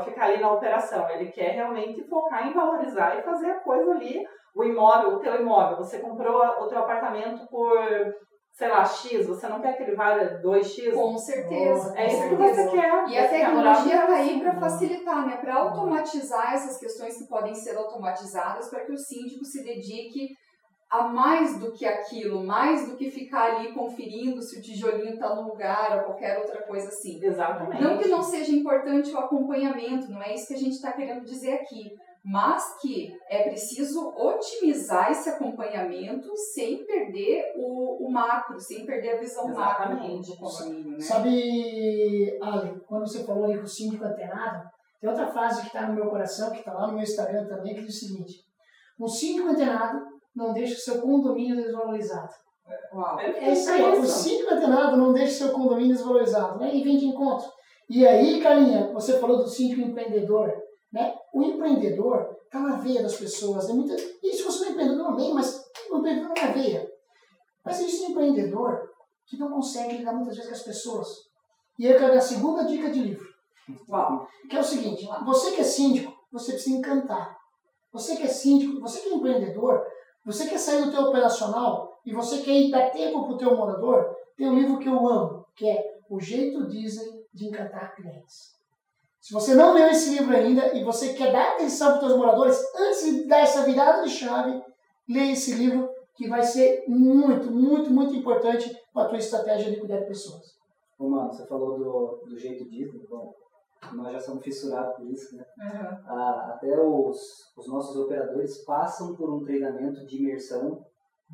ficar 0.03 0.25
ali 0.25 0.41
na 0.41 0.53
operação. 0.53 1.09
Ele 1.09 1.31
quer 1.31 1.51
realmente 1.51 2.03
focar 2.07 2.47
em 2.47 2.53
valorizar 2.53 3.17
e 3.17 3.23
fazer 3.23 3.51
a 3.51 3.59
coisa 3.59 3.91
ali. 3.91 4.25
O 4.55 4.63
imóvel, 4.63 5.15
o 5.15 5.19
teu 5.19 5.41
imóvel, 5.41 5.77
você 5.77 5.99
comprou 5.99 6.41
o 6.41 6.67
teu 6.67 6.79
apartamento 6.79 7.45
por, 7.49 7.77
sei 8.53 8.69
lá, 8.69 8.85
X, 8.85 9.27
você 9.27 9.49
não 9.49 9.59
quer 9.59 9.75
que 9.75 9.83
ele 9.83 9.97
valha 9.97 10.41
2X? 10.41 10.93
com 10.93 11.17
certeza. 11.17 11.93
É 11.97 12.07
isso 12.07 12.29
que 12.29 12.35
você 12.35 12.71
quer. 12.71 13.09
E 13.09 13.17
a 13.17 13.27
tecnologia 13.27 13.95
está 13.95 14.13
aí 14.15 14.39
para 14.39 14.55
facilitar, 14.57 15.27
né? 15.27 15.37
para 15.37 15.55
automatizar 15.55 16.53
essas 16.53 16.79
questões 16.79 17.17
que 17.17 17.27
podem 17.27 17.53
ser 17.53 17.75
automatizadas 17.75 18.69
para 18.69 18.85
que 18.85 18.93
o 18.93 18.97
síndico 18.97 19.43
se 19.43 19.61
dedique 19.61 20.29
a 20.99 21.07
mais 21.07 21.59
do 21.59 21.71
que 21.71 21.85
aquilo, 21.85 22.43
mais 22.43 22.89
do 22.89 22.95
que 22.95 23.09
ficar 23.09 23.55
ali 23.55 23.73
conferindo 23.73 24.41
se 24.41 24.59
o 24.59 24.61
tijolinho 24.61 25.13
está 25.13 25.35
no 25.35 25.49
lugar 25.49 25.97
ou 25.97 26.05
qualquer 26.05 26.37
outra 26.39 26.61
coisa 26.63 26.87
assim. 26.87 27.19
Exatamente. 27.23 27.81
Não 27.81 27.97
que 27.97 28.07
não 28.07 28.21
seja 28.21 28.51
importante 28.51 29.11
o 29.11 29.19
acompanhamento, 29.19 30.11
não 30.11 30.21
é 30.21 30.33
isso 30.33 30.47
que 30.47 30.53
a 30.53 30.59
gente 30.59 30.73
está 30.73 30.91
querendo 30.93 31.23
dizer 31.23 31.53
aqui, 31.53 31.91
mas 32.23 32.79
que 32.81 33.15
é 33.29 33.43
preciso 33.43 34.09
otimizar 34.17 35.11
esse 35.11 35.29
acompanhamento 35.29 36.35
sem 36.53 36.83
perder 36.83 37.53
o, 37.55 38.07
o 38.07 38.11
macro, 38.11 38.59
sem 38.59 38.83
perder 38.83 39.17
a 39.17 39.19
visão 39.19 39.47
macro 39.49 39.91
Exatamente. 39.91 40.31
do 40.31 40.37
condomínio, 40.37 40.91
né? 40.93 40.99
Sabe, 41.01 42.39
Ale, 42.41 42.79
quando 42.87 43.07
você 43.07 43.23
falou 43.23 43.45
ali 43.45 43.57
com 43.59 43.65
o 43.65 43.67
síndico 43.67 44.03
antenado, 44.03 44.67
tem 44.99 45.07
outra 45.07 45.27
frase 45.27 45.61
que 45.61 45.67
está 45.67 45.87
no 45.87 45.93
meu 45.93 46.09
coração, 46.09 46.51
que 46.51 46.59
está 46.59 46.73
lá 46.73 46.87
no 46.87 46.93
meu 46.93 47.03
Instagram 47.03 47.45
também, 47.45 47.75
que 47.75 47.81
diz 47.81 47.95
o 47.95 48.07
seguinte: 48.07 48.33
Um 48.99 49.07
síndico 49.07 49.49
antenado 49.49 50.14
não 50.35 50.53
deixa 50.53 50.75
o 50.75 50.79
seu 50.79 51.01
condomínio 51.01 51.55
desvalorizado. 51.55 52.33
Uau. 52.93 53.19
É 53.19 53.51
isso 53.51 53.69
aí, 53.69 53.99
o 53.99 54.05
síndico 54.05 54.53
antenado 54.53 54.97
não 54.97 55.13
deixa 55.13 55.33
o 55.33 55.47
seu 55.47 55.51
condomínio 55.53 55.95
desvalorizado, 55.95 56.59
né? 56.59 56.75
E 56.75 56.83
vem 56.83 56.97
de 56.97 57.05
encontro. 57.05 57.47
E 57.89 58.05
aí, 58.05 58.41
Carlinha, 58.41 58.91
você 58.91 59.19
falou 59.19 59.37
do 59.37 59.47
síndico 59.47 59.81
empreendedor, 59.81 60.51
né? 60.91 61.15
O 61.33 61.43
empreendedor 61.43 62.35
está 62.45 62.59
na 62.59 62.77
veia 62.77 63.03
das 63.03 63.15
pessoas, 63.15 63.67
né? 63.67 63.73
Muita... 63.75 63.95
E 63.95 64.33
se 64.33 64.43
você 64.43 64.61
não 64.61 64.67
é 64.67 64.71
empreendedor, 64.71 65.05
amém, 65.07 65.33
mas 65.33 65.63
o 65.91 65.97
empreendedor 65.97 66.29
não 66.29 66.35
é 66.35 66.47
na 66.47 66.53
veia. 66.53 66.91
Mas 67.63 67.79
existe 67.79 68.05
um 68.05 68.09
empreendedor 68.11 68.89
que 69.27 69.37
não 69.37 69.49
consegue 69.51 69.97
lidar 69.97 70.13
muitas 70.13 70.35
vezes 70.35 70.49
com 70.49 70.55
as 70.55 70.63
pessoas. 70.63 71.07
E 71.77 71.85
aí 71.85 71.93
eu 71.93 71.99
quero 71.99 72.13
dar 72.13 72.19
a 72.19 72.21
segunda 72.21 72.63
dica 72.63 72.89
de 72.89 73.01
livro, 73.01 73.27
Uau. 73.89 74.27
que 74.49 74.55
é 74.55 74.59
o 74.59 74.63
seguinte, 74.63 75.07
você 75.25 75.51
que 75.51 75.61
é 75.61 75.63
síndico, 75.63 76.13
você 76.31 76.53
precisa 76.53 76.77
encantar. 76.77 77.35
Você 77.91 78.15
que 78.15 78.23
é 78.23 78.27
síndico, 78.27 78.79
você 78.79 79.01
que 79.01 79.09
é 79.09 79.13
empreendedor, 79.13 79.85
você 80.25 80.47
quer 80.47 80.57
sair 80.57 80.83
do 80.83 80.91
teu 80.91 81.01
operacional 81.03 81.99
e 82.05 82.13
você 82.13 82.39
quer 82.39 82.69
dar 82.69 82.89
tempo 82.89 83.25
para 83.25 83.33
o 83.33 83.37
teu 83.37 83.55
morador, 83.55 84.15
tem 84.35 84.49
um 84.49 84.55
livro 84.55 84.79
que 84.79 84.89
eu 84.89 85.07
amo, 85.07 85.45
que 85.55 85.69
é 85.69 85.99
O 86.09 86.19
Jeito 86.19 86.67
Disney 86.67 87.25
de 87.33 87.47
Encantar 87.47 87.95
Clientes. 87.95 88.55
Se 89.21 89.33
você 89.33 89.55
não 89.55 89.73
leu 89.73 89.87
esse 89.87 90.11
livro 90.11 90.35
ainda 90.35 90.75
e 90.75 90.83
você 90.83 91.13
quer 91.13 91.31
dar 91.31 91.53
atenção 91.53 91.87
para 91.87 91.95
os 91.95 92.07
teus 92.07 92.17
moradores, 92.17 92.59
antes 92.75 93.05
de 93.05 93.27
dar 93.27 93.39
essa 93.39 93.63
virada 93.63 94.03
de 94.03 94.09
chave, 94.09 94.61
leia 95.09 95.33
esse 95.33 95.53
livro 95.53 95.89
que 96.15 96.27
vai 96.27 96.43
ser 96.43 96.85
muito, 96.87 97.51
muito, 97.51 97.91
muito 97.91 98.15
importante 98.15 98.71
para 98.93 99.03
a 99.03 99.09
tua 99.09 99.17
estratégia 99.17 99.71
de 99.71 99.79
cuidar 99.79 99.99
de 99.99 100.07
pessoas. 100.07 100.55
Ô, 100.97 101.09
mano, 101.09 101.33
você 101.33 101.45
falou 101.45 101.77
do, 101.77 102.29
do 102.29 102.37
jeito 102.37 102.69
Disney. 102.69 103.05
Bom, 103.09 103.33
nós 103.93 104.11
já 104.13 104.19
somos 104.19 104.43
fissurados 104.43 104.95
por 104.95 105.07
isso, 105.09 105.35
né? 105.35 105.43
Uhum. 105.59 105.97
Ah, 106.07 106.51
até 106.55 106.79
os, 106.79 107.17
os 107.57 107.67
nossos 107.67 107.95
operadores 107.97 108.63
passam 108.65 109.15
por 109.15 109.33
um 109.33 109.43
treinamento 109.43 110.05
de 110.05 110.17
imersão 110.21 110.83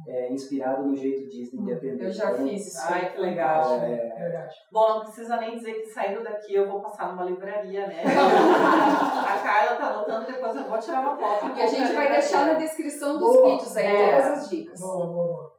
é, 0.08 0.32
inspirado 0.32 0.84
no 0.88 0.96
jeito 0.96 1.28
Disney 1.30 1.64
de 1.66 1.74
atender. 1.74 2.06
Eu 2.06 2.12
já 2.12 2.32
Então, 2.32 2.48
fiz 2.48 2.66
isso. 2.68 2.78
Ai, 2.90 3.12
que 3.12 3.20
legal. 3.20 3.74
É, 3.76 4.16
Verdade. 4.18 4.56
Bom, 4.72 4.90
não 4.96 5.00
precisa 5.02 5.36
nem 5.38 5.58
dizer 5.58 5.74
que 5.74 5.88
saindo 5.88 6.24
daqui 6.24 6.56
eu 6.56 6.70
vou 6.70 6.80
passar 6.82 7.10
numa 7.12 7.26
livraria, 7.26 7.88
né? 7.88 8.02
a 8.08 9.38
Carla 9.44 9.76
tá 9.78 9.88
anotando, 9.88 10.26
depois 10.26 10.56
eu 10.56 10.64
vou 10.64 10.80
tirar 10.80 11.02
uma 11.02 11.18
foto. 11.18 11.54
Que 11.54 11.62
a 11.62 11.68
gente 11.68 11.94
vai 11.94 12.10
deixar 12.10 12.48
na 12.48 12.54
descrição 12.54 13.18
dos 13.20 13.36
Boa. 13.36 13.50
vídeos 13.52 13.76
aí 13.78 13.86
É. 13.86 14.12
todas 14.22 14.40
as 14.40 14.50
dicas. 14.50 14.80
Boa, 14.80 15.08
boa, 15.08 15.28
boa. 15.28 15.51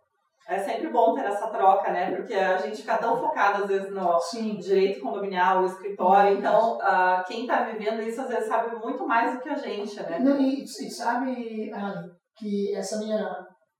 É 0.53 0.59
sempre 0.59 0.89
bom 0.89 1.15
ter 1.15 1.25
essa 1.25 1.49
troca, 1.49 1.91
né? 1.91 2.15
Porque 2.15 2.35
a 2.35 2.59
gente 2.59 2.79
fica 2.79 2.99
tão 2.99 3.19
focado, 3.19 3.63
às 3.63 3.69
vezes, 3.69 3.91
no 3.91 4.19
Sim. 4.21 4.57
direito 4.57 5.01
condominial, 5.01 5.63
o 5.63 5.67
escritório. 5.67 6.39
Então, 6.39 6.79
ah, 6.83 7.25
quem 7.27 7.47
tá 7.47 7.65
vivendo 7.65 8.03
isso, 8.03 8.21
às 8.21 8.29
vezes, 8.29 8.49
sabe 8.49 8.77
muito 8.77 9.07
mais 9.07 9.35
do 9.35 9.41
que 9.41 9.49
a 9.49 9.57
gente, 9.57 9.97
né? 9.97 10.19
Não, 10.19 10.41
e, 10.41 10.63
e 10.63 10.91
sabe, 10.91 11.73
Ali, 11.73 12.11
que 12.37 12.75
essa 12.75 12.99
minha. 12.99 13.19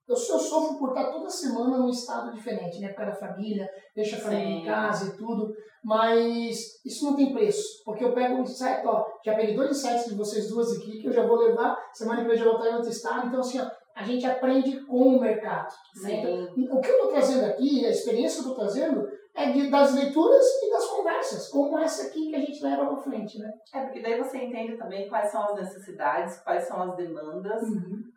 Eu, 0.09 0.17
eu 0.17 0.39
sofro 0.39 0.79
por 0.79 0.89
estar 0.89 1.11
toda 1.11 1.29
semana 1.29 1.79
num 1.79 1.89
estado 1.89 2.33
diferente, 2.33 2.81
né? 2.81 2.89
Por 2.89 2.97
causa 2.97 3.13
da 3.13 3.29
família, 3.29 3.69
deixa 3.95 4.17
a 4.17 4.21
família 4.21 4.45
em 4.45 4.61
Sim. 4.61 4.67
casa 4.67 5.09
e 5.09 5.17
tudo. 5.17 5.53
Mas 5.85 6.85
isso 6.85 7.05
não 7.05 7.17
tem 7.17 7.33
preço. 7.33 7.83
Porque 7.85 8.05
eu 8.05 8.15
pego 8.15 8.37
um 8.37 8.43
insight, 8.43 8.87
ó, 8.87 9.05
já 9.25 9.35
peguei 9.35 9.55
dois 9.55 9.71
insights 9.71 10.07
de 10.07 10.15
vocês 10.15 10.49
duas 10.49 10.77
aqui, 10.77 11.01
que 11.01 11.09
eu 11.09 11.13
já 11.13 11.27
vou 11.27 11.37
levar, 11.37 11.77
semana 11.93 12.23
que 12.23 12.29
vem 12.29 12.39
eu 12.39 12.45
já 12.45 12.45
vou 12.45 12.59
estar 12.59 12.71
em 12.71 12.75
outro 12.75 12.91
estado. 12.91 13.27
Então, 13.27 13.41
assim, 13.41 13.61
ó, 13.61 13.69
a 14.03 14.05
gente 14.05 14.27
aprende 14.27 14.81
com 14.81 15.17
o 15.17 15.21
mercado. 15.21 15.73
Né? 16.03 16.15
Então, 16.57 16.77
o 16.77 16.81
que 16.81 16.91
eu 16.91 16.95
estou 16.95 17.11
trazendo 17.11 17.47
aqui, 17.47 17.87
a 17.87 17.91
experiência 17.91 18.43
que 18.43 18.49
eu 18.49 18.53
estou 18.53 18.65
trazendo, 18.65 19.09
é 19.35 19.51
de, 19.51 19.71
das 19.71 19.95
leituras 19.95 20.45
e 20.63 20.71
das 20.71 20.85
conversas, 20.87 21.49
como 21.49 21.79
essa 21.79 22.09
aqui 22.09 22.29
que 22.29 22.37
a 22.37 22.41
gente 22.41 22.63
leva 22.63 22.85
para 22.85 22.97
frente, 22.99 23.39
né? 23.39 23.51
É, 23.73 23.81
porque 23.85 24.03
daí 24.03 24.19
você 24.19 24.45
entende 24.45 24.77
também 24.77 25.09
quais 25.09 25.31
são 25.31 25.43
as 25.45 25.55
necessidades, 25.55 26.39
quais 26.41 26.65
são 26.65 26.83
as 26.83 26.97
demandas. 26.97 27.63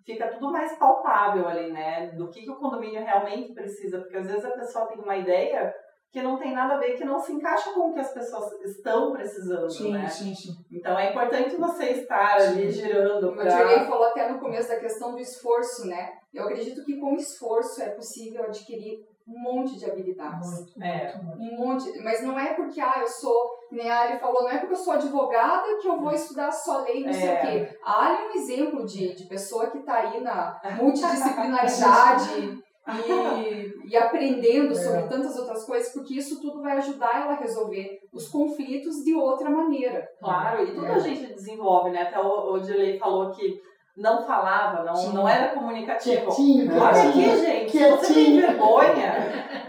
Fica 0.06 0.28
tudo 0.28 0.52
mais 0.52 0.78
palpável 0.78 1.48
ali, 1.48 1.72
né? 1.72 2.08
Do 2.12 2.30
que, 2.30 2.42
que 2.42 2.52
o 2.52 2.58
condomínio 2.58 3.02
realmente 3.02 3.54
precisa. 3.54 4.00
Porque 4.00 4.18
às 4.18 4.28
vezes 4.28 4.44
a 4.44 4.52
pessoa 4.52 4.88
tem 4.88 5.00
uma 5.00 5.16
ideia 5.16 5.74
que 6.16 6.22
não 6.22 6.38
tem 6.38 6.54
nada 6.54 6.76
a 6.76 6.78
ver, 6.78 6.96
que 6.96 7.04
não 7.04 7.20
se 7.20 7.34
encaixa 7.34 7.74
com 7.74 7.90
o 7.90 7.94
que 7.94 8.00
as 8.00 8.14
pessoas 8.14 8.50
estão 8.64 9.12
precisando, 9.12 9.70
Sim, 9.70 9.92
né? 9.92 10.08
sim, 10.08 10.34
sim. 10.34 10.56
Então 10.72 10.98
é 10.98 11.10
importante 11.12 11.58
você 11.58 11.88
estar 11.88 12.36
ali 12.38 12.72
girando 12.72 13.32
O 13.32 13.36
pra... 13.36 13.44
Dirley 13.44 13.86
falou 13.86 14.06
até 14.06 14.32
no 14.32 14.40
começo 14.40 14.70
da 14.70 14.80
questão 14.80 15.12
do 15.12 15.20
esforço, 15.20 15.86
né? 15.86 16.14
Eu 16.34 16.46
acredito 16.46 16.86
que 16.86 16.98
com 17.02 17.16
esforço 17.16 17.82
é 17.82 17.90
possível 17.90 18.46
adquirir 18.46 19.06
um 19.28 19.38
monte 19.42 19.78
de 19.78 19.92
habilidades. 19.92 20.50
Muito, 20.50 20.82
É. 20.82 21.18
muito, 21.18 21.38
muito. 21.38 21.54
Um 21.54 21.58
monte, 21.68 22.00
mas 22.02 22.24
não 22.24 22.40
é 22.40 22.54
porque 22.54 22.80
ah, 22.80 22.96
eu 23.02 23.08
sou, 23.10 23.50
nem 23.70 23.90
a 23.90 24.02
Ali 24.04 24.18
falou, 24.20 24.44
não 24.44 24.52
é 24.52 24.60
porque 24.60 24.74
eu 24.74 24.78
sou 24.78 24.94
advogada 24.94 25.64
que 25.82 25.88
eu 25.90 26.00
vou 26.00 26.14
estudar 26.14 26.50
só 26.52 26.84
lei, 26.84 27.04
não 27.06 27.12
sei 27.12 27.28
É. 27.28 27.34
o 27.34 27.42
quê. 27.42 27.78
A 27.84 28.06
Ali 28.06 28.24
é 28.24 28.28
um 28.30 28.36
exemplo 28.42 28.86
de, 28.86 29.14
de 29.16 29.26
pessoa 29.26 29.70
que 29.70 29.80
está 29.80 29.96
aí 29.96 30.22
na 30.22 30.62
multidisciplinaridade 30.80 32.64
e, 32.88 33.74
e 33.90 33.98
aprendendo 33.98 34.76
sobre 34.76 35.02
Legal. 35.02 35.10
tantas 35.10 35.38
outras 35.38 35.66
coisas, 35.66 35.92
porque 35.94 36.14
isso 36.16 36.40
tudo 36.42 36.62
vai 36.62 36.78
ajudar 36.78 37.22
ela 37.24 37.34
a 37.34 37.40
resolver 37.40 38.00
os 38.14 38.28
conflitos 38.28 39.04
de 39.04 39.16
outra 39.16 39.50
maneira. 39.50 40.08
Claro, 40.20 40.64
e 40.64 40.68
tudo 40.74 40.86
É. 40.86 40.94
a 40.94 41.00
gente 41.00 41.34
desenvolve, 41.34 41.90
né? 41.92 42.04
Até 42.04 42.20
o, 42.20 42.54
o 42.54 42.60
Dirley 42.60 43.00
falou 43.00 43.32
que 43.32 43.60
não 43.98 44.26
falava, 44.26 44.84
não, 44.84 44.96
Sim. 44.96 45.14
não 45.14 45.28
era 45.28 45.54
comunicativo. 45.54 46.26
Quietinho, 46.26 46.74
Olha 46.74 46.90
aqui, 46.90 47.12
quietinho. 47.14 47.38
gente, 47.38 47.72
se 47.72 47.90
você 47.90 48.14
tem 48.14 48.26
Quietinho. 48.26 48.42
vergonha, 48.42 49.14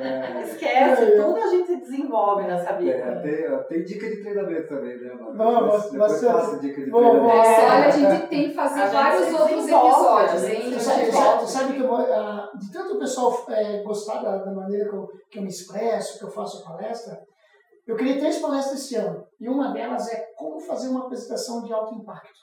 é, 0.00 0.42
esquece, 0.42 1.02
É. 1.04 1.22
tudo 1.22 1.36
a 1.36 1.46
gente 1.46 1.76
desenvolve 1.76 2.42
nessa 2.42 2.70
é, 2.70 2.76
vida. 2.76 3.22
tem, 3.22 3.64
tem 3.68 3.84
dica 3.84 4.08
de 4.10 4.20
treinamento 4.22 4.68
também, 4.68 4.98
né, 5.00 5.14
mano? 5.14 5.36
Vamos, 5.36 5.62
Depois, 5.62 5.90
depois 5.92 6.10
bastante. 6.12 6.32
passa 6.32 6.58
dica 6.58 6.84
de 6.84 6.90
Vamos, 6.90 7.10
treinamento. 7.10 7.46
É, 7.46 7.64
olha, 7.64 7.86
a 7.86 7.90
gente 7.90 8.26
tem 8.28 8.48
que 8.48 8.54
fazer 8.54 8.82
A 8.82 8.86
vários 8.86 9.32
outros 9.40 9.68
episódios, 9.68 10.42
gente 10.42 10.66
hein? 10.66 10.72
Tu 10.74 11.46
sabe, 11.46 11.72
que 11.74 11.80
eu 11.82 11.88
vou, 11.88 11.98
ah, 11.98 12.50
de 12.58 12.72
tanto 12.72 12.94
o 12.94 12.98
pessoal 12.98 13.44
é, 13.50 13.82
gostar 13.84 14.22
da, 14.22 14.38
da 14.38 14.52
maneira 14.52 14.88
que 14.90 14.96
eu, 14.96 15.06
que 15.30 15.38
eu 15.38 15.42
me 15.42 15.48
expresso, 15.48 16.18
que 16.18 16.24
eu 16.24 16.30
faço 16.30 16.62
a 16.64 16.70
palestra, 16.72 17.16
eu 17.86 17.94
criei 17.96 18.18
três 18.18 18.38
palestras 18.40 18.80
esse 18.80 18.96
ano. 18.96 19.24
E 19.40 19.48
uma 19.48 19.72
delas 19.72 20.12
é 20.12 20.26
como 20.36 20.58
fazer 20.58 20.88
uma 20.88 21.04
apresentação 21.06 21.62
de 21.62 21.72
alto 21.72 21.94
impacto. 21.94 22.40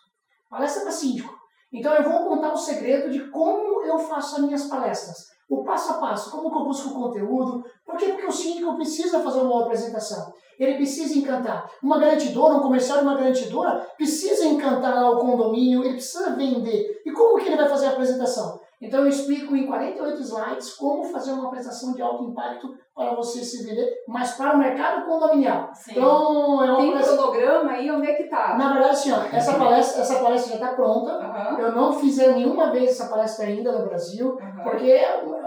Palestra 0.49 0.83
para 0.83 0.91
síndico. 0.91 1.42
Então 1.73 1.91
eu 1.93 2.03
vou 2.03 2.29
contar 2.29 2.53
o 2.53 2.57
segredo 2.57 3.09
de 3.09 3.19
como 3.31 3.83
eu 3.83 3.97
faço 3.97 4.35
as 4.35 4.41
minhas 4.43 4.65
palestras. 4.65 5.33
O 5.49 5.63
passo 5.63 5.93
a 5.93 5.95
passo, 5.95 6.31
como 6.31 6.51
que 6.51 6.57
eu 6.57 6.63
busco 6.63 6.89
o 6.89 6.93
conteúdo. 6.93 7.65
Por 7.85 7.97
quê? 7.97 8.07
Porque 8.07 8.27
o 8.27 8.31
síndico 8.31 8.75
precisa 8.75 9.19
fazer 9.19 9.39
uma 9.39 9.49
boa 9.49 9.65
apresentação. 9.65 10.33
Ele 10.57 10.75
precisa 10.75 11.17
encantar. 11.17 11.69
Uma 11.81 11.99
garantidora, 11.99 12.55
um 12.55 12.61
comercial 12.61 12.99
de 12.99 13.03
uma 13.03 13.17
garantidora, 13.17 13.87
precisa 13.97 14.45
encantar 14.45 15.11
o 15.11 15.17
condomínio, 15.17 15.83
ele 15.83 15.95
precisa 15.95 16.35
vender. 16.35 17.01
E 17.05 17.11
como 17.11 17.39
que 17.39 17.47
ele 17.47 17.57
vai 17.57 17.67
fazer 17.67 17.87
a 17.87 17.91
apresentação? 17.91 18.59
Então 18.83 19.01
eu 19.01 19.07
explico 19.07 19.55
em 19.55 19.65
48 19.65 20.21
slides 20.21 20.73
como 20.75 21.03
fazer 21.03 21.31
uma 21.31 21.47
apresentação 21.47 21.93
de 21.93 22.01
alto 22.01 22.25
impacto 22.25 22.73
para 22.95 23.15
você 23.15 23.43
se 23.43 23.63
vender, 23.65 23.89
mas 24.07 24.33
para 24.33 24.53
o 24.53 24.57
mercado 24.59 25.05
condominial. 25.05 25.69
Sim. 25.73 25.91
Então 25.91 26.63
é 26.63 26.69
uma 26.69 26.77
Tem 26.77 26.91
palestra... 26.91 27.17
cronograma 27.17 27.71
aí, 27.71 27.89
onde 27.89 28.07
é 28.07 28.13
que 28.13 28.23
tá? 28.25 28.55
Na 28.55 28.73
verdade, 28.73 28.91
assim, 28.93 29.11
ó, 29.11 29.17
essa 29.31 29.53
palestra, 29.55 30.01
essa 30.01 30.19
palestra 30.19 30.57
já 30.57 30.63
está 30.63 30.75
pronta. 30.75 31.11
Aham, 31.13 31.59
Eu 31.59 31.71
não 31.71 31.91
fiz 31.93 32.17
nenhuma 32.17 32.71
vez 32.71 32.91
essa 32.91 33.09
palestra 33.09 33.45
ainda 33.45 33.71
no 33.71 33.85
Brasil, 33.85 34.37
aham. 34.39 34.63
porque 34.63 35.01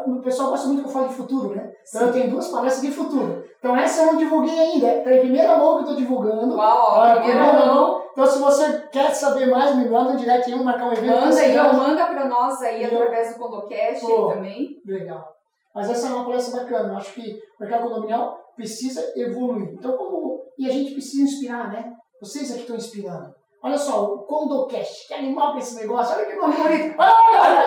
o 0.07 0.21
pessoal 0.21 0.51
gosta 0.51 0.67
muito 0.67 0.83
que 0.83 0.89
eu 0.89 0.93
fale 0.93 1.09
de 1.09 1.15
futuro, 1.15 1.55
né? 1.55 1.71
Então 1.89 2.07
eu 2.09 2.13
tenho 2.13 2.31
duas 2.31 2.49
palestras 2.49 2.83
de 2.83 2.91
futuro. 2.91 3.45
Então 3.59 3.77
essa 3.77 4.03
eu 4.03 4.07
não 4.13 4.17
divulguei 4.17 4.59
ainda, 4.59 4.87
é 4.89 5.17
em 5.19 5.21
primeira 5.21 5.57
mão 5.57 5.75
que 5.75 5.79
eu 5.79 5.81
estou 5.83 5.97
divulgando. 5.97 6.57
Uau, 6.57 6.87
ó, 6.91 7.15
primeira 7.17 7.53
mão. 7.53 8.06
Então 8.17 8.27
se 8.27 8.39
você 8.39 8.89
quer 8.91 9.15
saber 9.15 9.45
mais, 9.51 9.77
me 9.77 9.91
manda 9.91 10.13
um 10.13 10.17
direct 10.17 10.47
aí, 10.47 10.53
vamos 10.53 10.65
marcar 10.65 10.87
um 10.87 10.93
evento. 10.93 11.15
Manda 11.15 11.39
aí, 11.39 11.59
ó, 11.59 11.65
cidade. 11.65 11.77
manda 11.77 12.07
pra 12.07 12.25
nós 12.27 12.63
aí 12.63 12.83
Eu- 12.83 12.89
através 13.03 13.35
do 13.35 13.39
Condocast 13.39 14.01
Pô. 14.01 14.29
aí 14.31 14.35
também. 14.37 14.69
Legal. 14.87 15.29
Mas 15.75 15.91
essa 15.91 16.07
é 16.07 16.11
uma 16.15 16.25
palestra 16.25 16.63
bacana. 16.63 16.95
Eu 16.95 16.97
acho 16.97 17.13
que 17.13 17.21
o 17.21 17.61
mercado 17.63 17.83
condominial 17.83 18.39
precisa 18.57 19.13
evoluir. 19.15 19.75
Então, 19.75 19.95
como... 19.99 20.41
E 20.59 20.67
a 20.67 20.73
gente 20.73 20.93
precisa 20.93 21.25
inspirar, 21.25 21.71
né? 21.71 21.93
Vocês 22.19 22.51
aqui 22.51 22.61
estão 22.61 22.77
inspirando. 22.77 23.35
Olha 23.63 23.77
só, 23.77 24.05
o 24.05 24.25
Condocast. 24.25 25.07
Que 25.07 25.13
animal 25.13 25.53
que 25.53 25.59
é 25.59 25.61
esse 25.61 25.77
negócio. 25.77 26.17
Olha 26.17 26.25
que 26.25 26.37
nome 26.37 26.57
bonito. 26.57 26.97
Ah. 26.99 27.67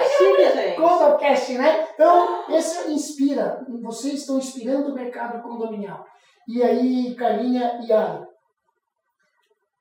Condocast, 0.75 1.53
né? 1.53 1.87
Então, 1.93 2.45
esse 2.49 2.91
inspira. 2.91 3.63
Vocês 3.83 4.15
estão 4.21 4.39
inspirando 4.39 4.89
o 4.89 4.95
mercado 4.95 5.43
condominial. 5.43 6.03
E 6.47 6.63
aí, 6.63 7.13
Carlinha 7.13 7.79
e 7.87 7.93
Ali. 7.93 8.25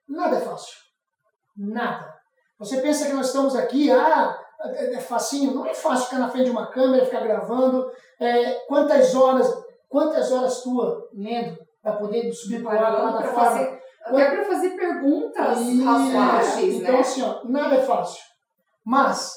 Nada 0.09 0.37
é 0.37 0.41
fácil. 0.41 0.75
Nada. 1.57 2.12
Você 2.59 2.81
pensa 2.81 3.07
que 3.07 3.12
nós 3.12 3.27
estamos 3.27 3.55
aqui, 3.55 3.91
ah, 3.91 4.37
é 4.62 4.95
é 4.95 5.00
facinho. 5.00 5.55
Não 5.55 5.67
é 5.67 5.75
fácil 5.75 6.07
ficar 6.07 6.19
na 6.19 6.29
frente 6.29 6.47
de 6.47 6.50
uma 6.50 6.71
câmera, 6.71 7.05
ficar 7.05 7.21
gravando. 7.21 7.91
É, 8.21 8.55
quantas 8.67 9.15
horas, 9.15 9.49
quantas 9.88 10.33
horas 10.33 10.62
tua 10.62 11.09
lendo 11.15 11.57
para 11.83 11.97
poder 11.97 12.33
subir 12.33 12.62
para 12.62 12.79
Parando 12.79 12.97
pra 12.97 13.12
plataforma? 13.12 13.50
fazer, 13.50 13.81
até 14.05 14.31
pra 14.35 14.45
fazer 14.45 14.71
perguntas 14.71 15.61
Isso. 15.61 15.85
razoáveis, 15.85 16.75
Então, 16.75 16.93
né? 16.93 17.00
assim, 17.00 17.23
ó, 17.23 17.41
nada 17.45 17.77
é 17.77 17.83
fácil. 17.83 18.21
Mas, 18.85 19.33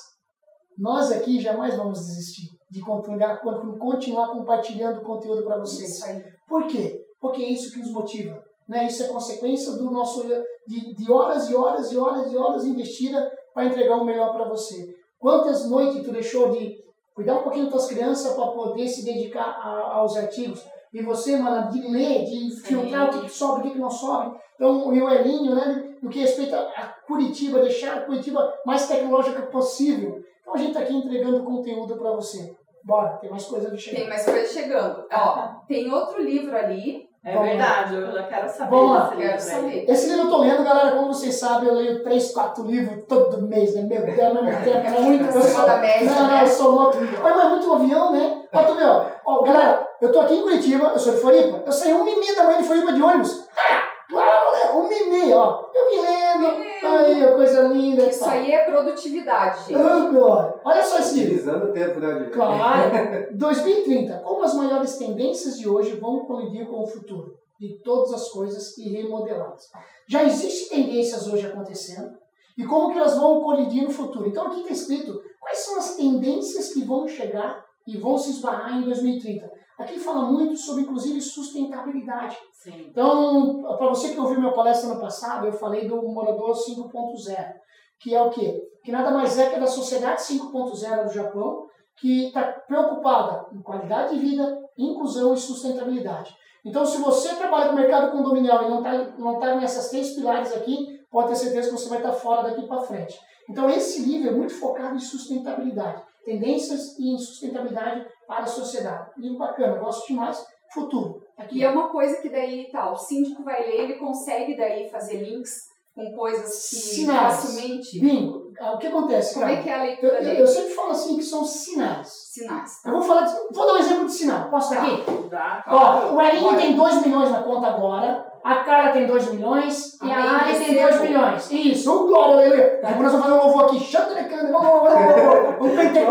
nós 0.78 1.12
aqui 1.12 1.40
jamais 1.40 1.76
vamos 1.76 2.00
desistir 2.00 2.48
de 2.72 2.80
continuar, 2.82 3.40
continuar 3.80 4.30
compartilhando 4.30 5.02
conteúdo 5.04 5.44
para 5.44 5.60
vocês. 5.60 5.90
Isso 5.98 6.06
aí. 6.06 6.24
Por 6.48 6.66
quê? 6.68 7.00
Porque 7.20 7.44
é 7.44 7.50
isso 7.50 7.72
que 7.72 7.80
nos 7.80 7.92
motiva. 7.92 8.42
Né? 8.68 8.88
Isso 8.88 9.04
é 9.04 9.08
consequência 9.08 9.74
do 9.74 9.92
nosso 9.92 10.24
de, 10.68 10.96
de 10.96 11.12
horas 11.12 11.50
e 11.50 11.56
horas 11.56 11.92
e 11.92 11.98
horas 11.98 12.32
e 12.32 12.38
horas 12.38 12.66
investidas 12.66 13.24
para 13.54 13.66
entregar 13.66 13.98
o 13.98 14.06
melhor 14.06 14.34
para 14.34 14.48
você. 14.48 14.96
Quantas 15.20 15.70
noites 15.70 16.04
tu 16.04 16.12
deixou 16.12 16.50
de 16.50 16.76
cuidar 17.14 17.40
um 17.40 17.44
pouquinho 17.44 17.66
das 17.66 17.74
tuas 17.74 17.88
crianças 17.88 18.34
para 18.34 18.48
poder 18.48 18.88
se 18.88 19.04
dedicar 19.06 19.44
a- 19.44 19.94
aos 19.96 20.16
artigos? 20.18 20.64
E 20.94 21.02
você, 21.02 21.38
mano, 21.38 21.70
de 21.72 21.82
ler, 21.88 22.26
de 22.26 22.62
filtrar 22.64 23.08
o 23.08 23.12
que, 23.12 23.22
que 23.22 23.30
sobra, 23.32 23.60
o 23.60 23.64
que, 23.64 23.72
que 23.72 23.80
não 23.80 23.90
sobra. 23.90 24.34
Então, 24.56 24.94
e 24.94 25.02
o 25.02 25.10
Elinho, 25.10 25.56
né, 25.56 25.96
no 26.02 26.10
que 26.10 26.20
respeita 26.20 26.60
a 26.60 26.88
Curitiba, 27.08 27.60
deixar 27.60 27.98
a 27.98 28.02
Curitiba 28.02 28.54
mais 28.66 28.88
tecnológica 28.88 29.42
possível. 29.44 30.22
Então, 30.42 30.54
a 30.54 30.58
gente 30.58 30.70
está 30.70 30.82
aqui 30.82 30.94
entregando 30.94 31.44
conteúdo 31.46 31.96
para 31.98 32.12
você. 32.12 32.54
Bora, 32.84 33.18
tem 33.18 33.30
mais 33.30 33.46
coisa 33.46 33.76
chegar. 33.78 34.00
Tem 34.00 34.10
mais 34.10 34.26
coisa 34.26 34.46
chegando. 34.54 35.06
Ó, 35.14 35.48
tem 35.68 35.92
outro 35.94 36.22
livro 36.22 36.56
ali. 36.58 37.08
É 37.24 37.34
Vamos 37.34 37.50
lá. 37.50 37.54
verdade, 37.54 37.96
eu 37.96 38.12
já 38.12 38.24
quero 38.24 38.50
saber 38.50 38.70
Vamos 38.72 38.92
lá. 38.94 39.04
desse 39.10 39.22
livro 39.22 39.40
saber. 39.40 39.86
Esse 39.88 40.10
livro 40.10 40.26
eu 40.26 40.30
tô 40.32 40.38
lendo, 40.40 40.64
galera, 40.64 40.96
como 40.96 41.14
vocês 41.14 41.36
sabem, 41.36 41.70
eu 41.70 41.76
leio 41.76 42.04
três, 42.04 42.32
quatro 42.32 42.64
livros 42.66 43.06
todo 43.08 43.44
mês, 43.44 43.76
né? 43.76 43.84
Meu 43.84 44.02
Deus, 44.04 44.38
ao 44.38 44.44
mesmo 44.44 44.64
tempo, 44.64 44.88
é 44.88 45.00
muito. 45.00 45.24
Eu 45.26 45.42
sou, 45.44 45.68
média, 45.78 46.10
não, 46.10 46.20
não, 46.22 46.28
né? 46.28 46.42
eu 46.44 46.48
sou 46.48 46.72
louco. 46.72 46.98
Mas 47.22 47.36
não 47.36 47.42
é 47.42 47.50
muito 47.50 47.74
avião, 47.74 48.12
né? 48.12 48.42
Ó, 48.52 48.64
tu 48.64 48.74
vê, 48.74 48.84
ó. 48.84 49.42
Galera, 49.44 49.88
eu 50.02 50.12
tô 50.12 50.20
aqui 50.22 50.34
em 50.34 50.42
Curitiba, 50.42 50.88
eu 50.94 51.00
sou 51.00 51.14
de 51.14 51.22
Floripa, 51.22 51.62
eu 51.64 51.72
saí 51.72 51.94
uma 51.94 52.10
e 52.10 52.20
meia 52.20 52.36
da 52.36 52.44
manhã 52.46 52.58
de 52.58 52.64
Floripa 52.68 52.92
de 52.94 53.04
ônibus. 53.04 53.48
Ah, 53.56 53.84
uau, 54.16 54.54
né? 54.54 54.72
Uma 54.74 54.92
e 54.92 55.10
meia, 55.12 55.38
ó. 55.38 55.66
Eu 55.76 55.92
me 55.92 56.02
lendo, 56.02 56.71
aí, 56.98 57.34
coisa 57.34 57.62
linda. 57.64 58.04
Isso 58.04 58.26
aí 58.26 58.52
é 58.52 58.66
produtividade, 58.66 59.68
gente. 59.68 59.76
Ah. 59.76 60.60
Olha 60.64 60.84
só 60.84 60.98
livro. 60.98 61.12
Utilizando 61.12 61.66
o 61.66 61.74
tempo, 61.74 62.00
né, 62.00 62.12
Adilho? 62.12 62.32
Claro. 62.32 62.92
2030. 63.38 64.20
Como 64.20 64.44
as 64.44 64.54
maiores 64.54 64.98
tendências 64.98 65.58
de 65.58 65.68
hoje 65.68 65.96
vão 65.96 66.26
colidir 66.26 66.68
com 66.68 66.84
o 66.84 66.88
futuro? 66.88 67.42
de 67.62 67.78
todas 67.84 68.12
as 68.12 68.30
coisas 68.30 68.76
e 68.80 68.90
remodelá-las. 68.90 69.70
Já 70.10 70.24
existem 70.24 70.84
tendências 70.84 71.28
hoje 71.28 71.46
acontecendo 71.46 72.18
e 72.58 72.66
como 72.66 72.92
que 72.92 72.98
elas 72.98 73.16
vão 73.16 73.40
colidir 73.44 73.84
no 73.84 73.92
futuro. 73.92 74.28
Então 74.28 74.48
aqui 74.48 74.62
está 74.62 74.74
escrito 74.74 75.22
quais 75.40 75.60
são 75.60 75.78
as 75.78 75.96
tendências 75.96 76.74
que 76.74 76.84
vão 76.84 77.08
chegar 77.08 77.64
e 77.86 77.98
vão 77.98 78.18
se 78.18 78.32
esbarrar 78.32 78.80
em 78.80 78.82
2030. 78.82 79.48
Aqui 79.78 80.00
fala 80.00 80.32
muito 80.32 80.56
sobre, 80.58 80.84
inclusive, 80.84 81.20
sustentabilidade. 81.22 82.38
Sim. 82.52 82.88
Então, 82.90 83.64
para 83.78 83.90
você 83.90 84.14
que 84.14 84.20
ouviu 84.20 84.40
minha 84.40 84.54
palestra 84.54 84.94
no 84.94 85.00
passado, 85.00 85.48
eu 85.48 85.54
falei 85.54 85.88
do 85.88 86.02
morador 86.04 86.52
5.0, 86.52 87.54
que 88.00 88.14
é 88.14 88.22
o 88.22 88.30
quê? 88.30 88.62
Que 88.84 88.92
nada 88.92 89.12
mais 89.12 89.38
é 89.40 89.50
que 89.50 89.56
a 89.56 89.60
da 89.60 89.68
sociedade 89.68 90.22
5.0 90.22 91.04
do 91.06 91.14
Japão, 91.14 91.68
que 91.98 92.28
está 92.28 92.44
preocupada 92.44 93.48
em 93.54 93.62
qualidade 93.62 94.16
de 94.16 94.22
vida, 94.22 94.60
inclusão 94.78 95.34
e 95.34 95.38
sustentabilidade. 95.38 96.36
Então, 96.64 96.86
se 96.86 97.02
você 97.02 97.36
trabalha 97.36 97.70
com 97.70 97.74
o 97.74 97.80
mercado 97.80 98.12
condominial 98.12 98.66
e 98.66 98.70
não 98.70 98.78
está 98.78 99.18
não 99.18 99.40
tá 99.40 99.56
nessas 99.56 99.90
três 99.90 100.14
pilares 100.14 100.56
aqui, 100.56 101.00
pode 101.10 101.30
ter 101.30 101.36
certeza 101.36 101.70
que 101.70 101.78
você 101.78 101.90
vai 101.90 101.98
estar 101.98 102.14
fora 102.14 102.44
daqui 102.44 102.68
para 102.68 102.82
frente. 102.82 103.20
Então, 103.50 103.70
esse 103.70 104.04
livro 104.04 104.30
é 104.30 104.32
muito 104.32 104.54
focado 104.54 104.96
em 104.96 105.00
sustentabilidade, 105.00 106.04
tendências 106.24 106.98
e 107.00 107.18
sustentabilidade 107.18 108.06
para 108.32 108.44
a 108.46 108.48
sociedade. 108.48 109.10
Livro 109.18 109.38
bacana, 109.40 109.78
gosto 109.78 110.08
demais. 110.08 110.46
Futuro. 110.74 111.22
Aqui 111.38 111.60
E 111.60 111.64
é 111.66 111.70
uma 111.70 111.90
coisa 111.90 112.22
que 112.22 112.30
daí, 112.30 112.70
tá, 112.72 112.90
o 112.90 112.96
síndico 112.96 113.44
vai 113.44 113.62
ler, 113.62 113.82
ele 113.82 113.96
consegue 113.96 114.56
daí 114.56 114.90
fazer 114.90 115.18
links 115.18 115.70
com 115.94 116.14
coisas 116.16 116.46
que 116.70 116.76
Sinais. 116.78 117.36
facilmente... 117.36 118.00
Bingo. 118.00 118.40
Ah, 118.58 118.72
O 118.74 118.78
que 118.78 118.88
acontece, 118.88 119.34
Como 119.34 119.46
cara? 119.46 119.58
é 119.58 119.62
que 119.62 119.70
é 119.70 119.74
a 119.74 119.78
Eu, 119.80 119.84
leitura 119.84 120.14
eu- 120.20 120.24
dele? 120.24 120.42
eu 120.42 120.48
sempre 120.48 120.70
falo 120.74 120.92
assim 120.92 121.18
que 121.18 121.24
são 121.24 121.44
sinais. 121.44 122.08
Sinais. 122.32 122.72
Eu 122.86 122.94
vou 122.94 123.02
falar, 123.02 123.24
de- 123.26 123.54
vou 123.54 123.66
dar 123.66 123.74
um 123.74 123.78
exemplo 123.78 124.06
de 124.06 124.14
sinal. 124.14 124.50
Posso 124.50 124.74
dar 124.74 124.82
aqui? 124.84 125.04
Dá. 125.30 125.64
Ó, 125.68 126.14
o 126.14 126.22
Elinho 126.22 126.56
tem 126.56 126.76
2 126.76 127.06
milhões 127.06 127.30
na 127.32 127.44
conta 127.44 127.68
agora, 127.68 128.32
a 128.44 128.56
Carla 128.64 128.92
tem 128.94 129.06
2 129.06 129.34
milhões 129.34 130.02
e 130.02 130.10
a 130.10 130.16
Amém, 130.16 130.30
Ari 130.30 130.58
tem 130.60 130.74
recebo. 130.74 130.88
2 130.90 131.02
milhões. 131.02 131.52
Isso, 131.52 132.08
glória, 132.08 132.36
aleluia. 132.36 132.80
Depois 132.82 133.02
nós 133.02 133.12
vamos 133.12 133.26
fazer 133.28 133.34
um 133.34 133.44
louvor 133.46 133.66
aqui. 133.66 133.80
Xandrecando, 133.82 134.52
vamos, 134.52 134.70
vamos, 134.72 135.16
vamos, 135.16 135.58
vamos. 135.60 135.76
Descer 135.76 135.88
aqui. 135.88 136.06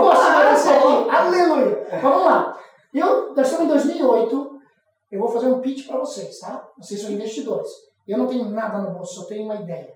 Aleluia. 1.30 1.84
Então, 1.87 2.00
vamos 2.00 2.25
lá. 2.25 2.58
Eu, 2.92 3.34
nós 3.34 3.46
estamos 3.46 3.66
em 3.66 3.68
2008, 3.68 4.60
eu 5.12 5.20
vou 5.20 5.28
fazer 5.28 5.46
um 5.46 5.60
pitch 5.60 5.87
para 5.87 5.99
vocês, 5.99 6.40
tá? 6.40 6.68
Vocês 6.76 7.00
são 7.00 7.10
investidores. 7.12 7.68
Eu 8.06 8.18
não 8.18 8.26
tenho 8.26 8.50
nada 8.50 8.78
no 8.78 8.90
bolso, 8.90 9.20
só 9.20 9.26
tenho 9.26 9.44
uma 9.44 9.54
ideia. 9.54 9.94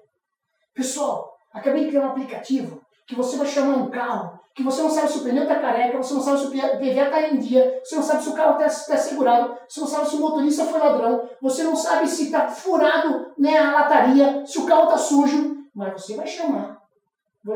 Pessoal, 0.72 1.36
acabei 1.52 1.84
de 1.84 1.88
criar 1.88 2.02
um 2.02 2.10
aplicativo 2.10 2.80
que 3.06 3.16
você 3.16 3.36
vai 3.36 3.46
chamar 3.46 3.78
um 3.78 3.90
carro, 3.90 4.38
que 4.54 4.62
você 4.62 4.80
não 4.80 4.90
sabe 4.90 5.08
se 5.08 5.18
o 5.18 5.24
pneu 5.24 5.42
está 5.42 5.58
careca, 5.58 5.98
você 5.98 6.14
não 6.14 6.20
sabe 6.20 6.38
se 6.38 6.46
o 6.46 6.50
PVA 6.50 7.04
está 7.04 7.28
em 7.28 7.38
dia, 7.38 7.80
você 7.82 7.96
não 7.96 8.02
sabe 8.02 8.22
se 8.22 8.28
o 8.28 8.34
carro 8.34 8.62
está 8.62 8.96
segurado, 8.96 9.58
você 9.68 9.80
não 9.80 9.88
sabe 9.88 10.08
se 10.08 10.14
o 10.14 10.20
motorista 10.20 10.64
foi 10.64 10.78
ladrão, 10.78 11.28
você 11.42 11.64
não 11.64 11.74
sabe 11.74 12.06
se 12.06 12.26
está 12.26 12.46
furado 12.46 13.32
né, 13.36 13.58
a 13.58 13.72
lataria, 13.72 14.46
se 14.46 14.58
o 14.60 14.66
carro 14.66 14.84
está 14.84 14.98
sujo, 14.98 15.56
mas 15.74 15.92
você 15.92 16.14
vai 16.14 16.26
chamar. 16.28 16.80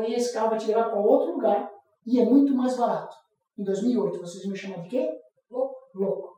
E 0.05 0.13
esse 0.13 0.33
carro 0.33 0.49
vai 0.49 0.59
te 0.59 0.67
levar 0.67 0.89
para 0.89 0.99
outro 0.99 1.31
lugar 1.31 1.71
e 2.05 2.19
é 2.19 2.25
muito 2.25 2.53
mais 2.53 2.75
barato. 2.75 3.15
Em 3.59 3.63
2008, 3.63 4.21
vocês 4.21 4.45
me 4.45 4.55
chamam 4.57 4.81
de 4.83 4.89
quê? 4.89 5.09
Louco. 5.51 5.75
Louco. 5.93 6.29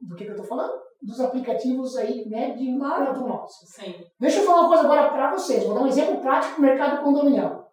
Do 0.00 0.16
que, 0.16 0.24
que 0.24 0.30
eu 0.30 0.34
estou 0.34 0.48
falando? 0.48 0.82
Dos 1.00 1.20
aplicativos 1.20 1.96
aí, 1.96 2.28
né, 2.28 2.50
de 2.56 2.76
Claro. 2.76 3.12
para 3.12 3.20
nós. 3.20 3.52
Sim. 3.64 4.04
Deixa 4.18 4.40
eu 4.40 4.46
falar 4.46 4.62
uma 4.62 4.68
coisa 4.68 4.82
agora 4.84 5.08
para 5.10 5.30
vocês. 5.30 5.62
Vou 5.64 5.74
dar 5.74 5.82
um 5.82 5.86
exemplo 5.86 6.20
prático 6.20 6.56
do 6.56 6.62
mercado 6.62 7.04
condominial. 7.04 7.70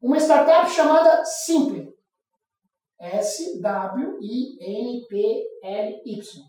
Uma 0.00 0.16
startup 0.16 0.70
chamada 0.70 1.22
Simple. 1.22 1.92
S-W-I-N-P-L-Y. 2.98 3.60
O 6.40 6.44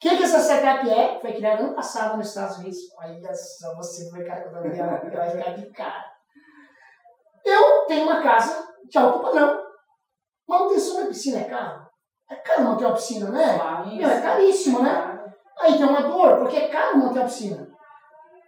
que, 0.00 0.16
que 0.16 0.22
essa 0.24 0.40
startup 0.40 0.90
é? 0.90 1.20
Foi 1.20 1.32
criada 1.34 1.62
ano 1.62 1.76
passado 1.76 2.16
nos 2.16 2.26
Estados 2.28 2.58
Unidos. 2.58 2.78
Olha 2.98 3.32
só 3.32 3.76
você 3.76 4.06
no 4.06 4.12
mercado 4.18 4.48
condominial. 4.48 4.88
Vai 4.88 5.30
ficar 5.30 5.50
de 5.52 5.70
cara. 5.70 6.10
Eu 7.44 7.86
tenho 7.86 8.02
uma 8.04 8.20
casa 8.20 8.66
de 8.88 8.98
alto 8.98 9.20
padrão. 9.20 9.71
Manutenção 10.48 11.02
da 11.02 11.06
piscina 11.06 11.40
é 11.40 11.44
caro? 11.44 11.86
É 12.30 12.36
caro 12.36 12.62
manter 12.64 12.84
uma 12.84 12.94
piscina, 12.94 13.30
né? 13.30 13.58
Meu, 13.96 14.08
é 14.08 14.20
caríssimo, 14.20 14.82
né? 14.82 15.20
Aí 15.60 15.76
tem 15.76 15.86
uma 15.86 16.02
dor, 16.02 16.38
porque 16.38 16.56
é 16.56 16.68
caro 16.68 16.98
manter 16.98 17.20
a 17.20 17.24
piscina. 17.24 17.68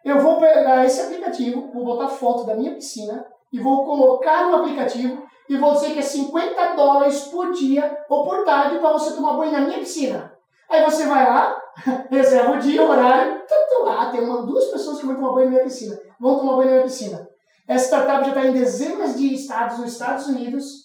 Eu 0.04 0.20
vou 0.20 0.38
pegar 0.38 0.84
esse 0.84 1.00
aplicativo, 1.00 1.70
vou 1.72 1.84
botar 1.84 2.08
foto 2.08 2.44
da 2.44 2.54
minha 2.54 2.74
piscina 2.74 3.26
e 3.52 3.58
vou 3.58 3.84
colocar 3.84 4.48
no 4.48 4.56
aplicativo 4.56 5.26
e 5.48 5.56
vou 5.56 5.72
dizer 5.72 5.92
que 5.92 5.98
é 5.98 6.02
50 6.02 6.74
dólares 6.74 7.22
por 7.26 7.52
dia 7.52 8.04
ou 8.08 8.24
por 8.24 8.44
tarde 8.44 8.78
para 8.78 8.92
você 8.92 9.14
tomar 9.14 9.36
banho 9.36 9.52
na 9.52 9.60
minha 9.60 9.78
piscina. 9.78 10.32
Aí 10.68 10.82
você 10.84 11.06
vai 11.06 11.24
lá, 11.24 11.56
reserva 12.10 12.52
o 12.52 12.58
dia, 12.58 12.82
o 12.82 12.90
horário, 12.90 13.42
tanto 13.46 13.84
lá, 13.84 14.10
tem 14.10 14.20
uma, 14.22 14.42
duas 14.42 14.66
pessoas 14.66 14.98
que 14.98 15.06
vão 15.06 15.14
tomar 15.14 15.34
banho 15.34 15.46
na 15.46 15.52
minha 15.52 15.64
piscina, 15.64 15.98
vão 16.18 16.38
tomar 16.38 16.56
banho 16.56 16.66
na 16.66 16.74
minha 16.76 16.84
piscina. 16.84 17.28
Essa 17.66 17.86
startup 17.86 18.24
já 18.24 18.28
está 18.28 18.46
em 18.46 18.52
dezenas 18.52 19.16
de 19.16 19.34
estados 19.34 19.78
nos 19.78 19.92
Estados 19.92 20.26
Unidos, 20.26 20.83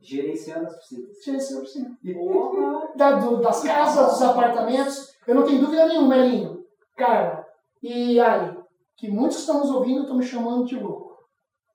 Gerenciando 0.00 0.66
as 0.66 0.76
piscinas. 0.78 1.22
gerenciando 1.24 1.60
a 1.60 1.64
piscina 1.64 1.98
Porra. 2.14 2.88
da- 2.96 3.12
do- 3.18 3.40
das 3.40 3.62
casas, 3.62 4.10
dos 4.12 4.22
apartamentos. 4.22 5.12
Eu 5.26 5.34
não 5.34 5.44
tenho 5.44 5.60
dúvida 5.60 5.86
nenhuma, 5.86 6.16
Elinho, 6.16 6.64
Carla 6.96 7.44
e 7.82 8.18
Ali, 8.20 8.56
que 8.96 9.10
muitos 9.10 9.38
estão 9.40 9.58
nos 9.58 9.70
ouvindo 9.70 10.02
estão 10.02 10.16
me 10.16 10.24
chamando 10.24 10.64
de 10.64 10.76
louco. 10.78 11.16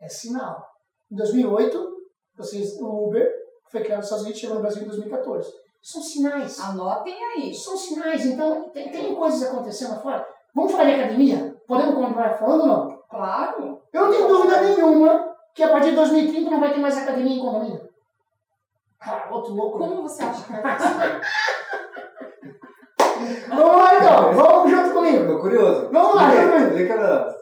É 0.02 0.08
sinal. 0.08 0.66
Em 1.12 1.16
2008, 1.16 1.86
vocês, 2.36 2.80
o 2.82 3.08
Uber 3.08 3.30
foi 3.70 3.82
criado 3.82 3.98
nos 3.98 4.06
Estados 4.06 4.24
Unidos 4.24 4.38
e 4.40 4.42
chegou 4.42 4.56
no 4.56 4.62
Brasil 4.62 4.84
em 4.84 4.88
2014. 4.88 5.52
São 5.82 6.02
sinais. 6.02 6.60
Anotem 6.60 7.14
aí. 7.36 7.54
São 7.54 7.76
sinais. 7.76 8.26
Então, 8.26 8.70
tem, 8.70 8.90
tem 8.90 9.14
coisas 9.16 9.44
acontecendo 9.44 9.92
lá 9.92 10.00
fora. 10.00 10.28
Vamos 10.56 10.72
falar 10.72 10.86
de 10.86 10.92
academia? 10.96 11.56
Podemos 11.68 11.96
continuar 11.96 12.38
falando 12.38 12.62
ou 12.62 12.68
não? 12.68 12.98
Claro. 13.10 13.82
Eu 13.92 14.02
não 14.06 14.12
tenho 14.12 14.28
dúvida 14.28 14.62
nenhuma 14.62 15.36
que 15.54 15.62
a 15.62 15.70
partir 15.70 15.90
de 15.92 15.96
2030 15.98 16.50
não 16.50 16.60
vai 16.60 16.74
ter 16.74 16.80
mais 16.80 16.98
academia 16.98 17.36
em 17.36 17.40
condomínio. 17.40 17.90
Cara, 19.04 19.28
outro 19.32 19.54
louco. 19.54 19.78
Como 19.78 20.02
você 20.04 20.24
acha 20.24 20.44
que 20.44 20.52
vai 20.52 20.78
funcionar? 20.78 21.22
Vamos 23.50 23.76
lá 23.78 23.96
então, 23.98 24.34
vamos 24.34 24.72
junto 24.72 24.94
comigo. 24.94 25.28
Tô 25.28 25.40
curioso. 25.40 25.90
Vamos 25.92 26.16
lá, 26.16 26.30
pra 26.30 26.98
nós. 26.98 27.34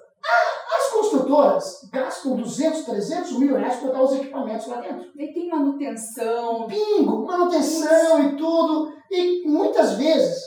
As 0.76 0.88
construtoras 0.92 1.90
gastam 1.92 2.36
200, 2.36 2.86
300 2.86 3.38
mil 3.40 3.56
reais 3.56 3.76
para 3.78 3.88
botar 3.88 4.02
os 4.04 4.16
equipamentos 4.16 4.68
lá 4.68 4.78
dentro. 4.78 5.06
Daí 5.16 5.34
tem 5.34 5.50
manutenção. 5.50 6.68
Bingo, 6.68 7.26
manutenção 7.26 8.24
e 8.24 8.36
tudo. 8.36 8.92
E 9.10 9.48
muitas 9.48 9.94
vezes, 9.94 10.42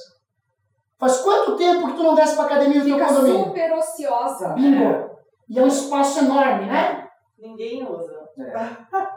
faz 0.99 1.19
quanto 1.19 1.57
tempo 1.57 1.89
que 1.89 1.97
tu 1.97 2.03
não 2.03 2.15
desce 2.15 2.35
para 2.35 2.47
academia 2.47 2.81
do 2.81 2.87
teu 2.87 2.95
Fica 2.97 3.07
condomínio? 3.09 3.45
super 3.45 3.73
ociosa. 3.73 4.49
Bingo. 4.51 5.11
E 5.49 5.59
é 5.59 5.63
um 5.63 5.69
espaço 5.69 6.21
enorme, 6.21 6.67
né? 6.67 7.04
Ninguém 7.45 7.87
usa. 7.87 8.27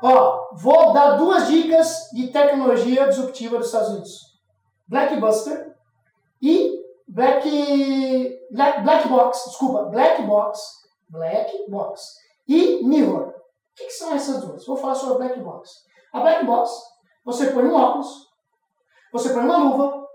Ó, 0.04 0.50
vou 0.54 0.92
dar 0.92 1.16
duas 1.16 1.48
dicas 1.48 2.10
de 2.12 2.28
tecnologia 2.28 3.08
disruptiva 3.08 3.58
dos 3.58 3.68
Estados 3.68 3.90
Unidos. 3.92 4.20
Blackbuster 4.86 5.74
e 6.42 6.78
Black, 7.08 7.50
Black, 8.52 8.82
Black 8.82 9.08
Box, 9.08 9.46
desculpa, 9.46 9.86
Black 9.86 10.24
Box, 10.24 10.60
Black 11.10 11.72
Box 11.72 12.18
e 12.46 12.86
Mirror. 12.86 13.30
O 13.30 13.34
que, 13.78 13.86
que 13.86 13.92
são 13.92 14.14
essas 14.14 14.42
duas? 14.42 14.66
Vou 14.66 14.76
falar 14.76 14.96
sobre 14.96 15.16
a 15.16 15.28
Black 15.28 15.40
Box. 15.40 15.70
A 16.12 16.20
Black 16.20 16.46
Box, 16.46 16.70
você 17.24 17.52
põe 17.52 17.64
um 17.64 17.76
óculos, 17.76 18.28
você 19.14 19.34
põe 19.34 19.44
uma 19.44 19.58
luva 19.58 20.06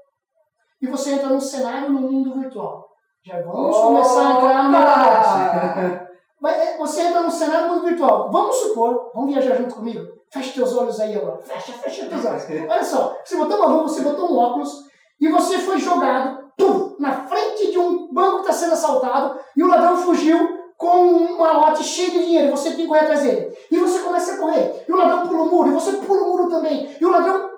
e 0.82 0.86
você 0.86 1.14
entra 1.14 1.30
num 1.30 1.40
cenário 1.40 1.88
no 1.88 2.02
mundo 2.02 2.38
virtual. 2.38 2.90
Já 3.24 3.40
vamos 3.40 3.74
começar 3.74 4.26
a 4.26 4.32
entrar 4.36 4.68
no. 4.68 6.02
Mas 6.42 6.58
é, 6.58 6.76
você 6.76 7.02
entra 7.02 7.22
num 7.22 7.30
cenário 7.30 7.68
mundo 7.68 7.86
virtual. 7.86 8.28
Vamos 8.32 8.56
supor, 8.56 9.12
vamos 9.14 9.32
viajar 9.32 9.54
junto 9.54 9.76
comigo? 9.76 10.04
Feche 10.28 10.54
teus 10.54 10.76
olhos 10.76 10.98
aí 10.98 11.16
agora. 11.16 11.40
Fecha, 11.40 11.72
fecha 11.74 12.06
teus 12.06 12.24
olhos. 12.24 12.42
Olha 12.68 12.82
só, 12.82 13.16
você 13.24 13.36
botou 13.36 13.58
uma 13.58 13.66
luva, 13.66 13.82
você 13.84 14.00
botou 14.00 14.28
um 14.28 14.36
óculos 14.36 14.90
e 15.20 15.28
você 15.28 15.58
foi 15.58 15.78
jogado 15.78 16.50
pum, 16.58 16.96
na 16.98 17.28
frente 17.28 17.70
de 17.70 17.78
um 17.78 18.12
banco 18.12 18.36
que 18.36 18.50
está 18.50 18.52
sendo 18.52 18.72
assaltado 18.72 19.38
e 19.56 19.62
o 19.62 19.68
ladrão 19.68 19.96
fugiu 19.96 20.60
com 20.76 20.96
um 20.96 21.38
malote 21.38 21.84
cheio 21.84 22.10
de 22.10 22.24
dinheiro 22.24 22.50
você 22.50 22.70
tem 22.70 22.78
que 22.78 22.86
correr 22.88 23.02
atrás 23.02 23.22
dele. 23.22 23.56
E 23.70 23.78
você 23.78 24.00
começa 24.00 24.34
a 24.34 24.38
correr. 24.38 24.84
E 24.88 24.92
o 24.92 24.96
ladrão 24.96 25.28
pula 25.28 25.42
o 25.44 25.46
muro 25.46 25.68
e 25.68 25.74
você 25.74 25.92
pula 25.92 26.22
o 26.22 26.28
muro 26.28 26.48
também. 26.48 26.96
E 27.00 27.06
o 27.06 27.10
ladrão 27.10 27.50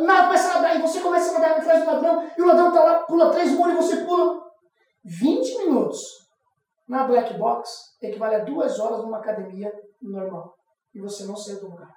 nada, 0.00 0.26
começa 0.26 0.48
a 0.48 0.54
nadar 0.54 0.76
e 0.76 0.80
você 0.80 1.00
começa 1.00 1.30
a 1.30 1.40
nadar 1.40 1.58
atrás 1.58 1.80
do 1.80 1.90
ladrão 1.90 2.22
e 2.38 2.40
o 2.40 2.46
ladrão 2.46 2.68
está 2.68 2.84
lá, 2.84 2.94
pula 3.00 3.30
três 3.30 3.50
muros 3.50 3.74
e 3.74 3.76
você 3.76 3.96
pula 4.04 4.44
20 5.04 5.58
minutos 5.58 6.21
na 6.88 7.04
black 7.06 7.34
box 7.38 7.96
equivale 8.02 8.36
a 8.36 8.44
duas 8.44 8.78
horas 8.78 8.98
numa 8.98 9.18
academia 9.18 9.72
normal. 10.00 10.54
E 10.94 11.00
você 11.00 11.24
não 11.24 11.36
saiu 11.36 11.60
do 11.60 11.70
lugar. 11.70 11.94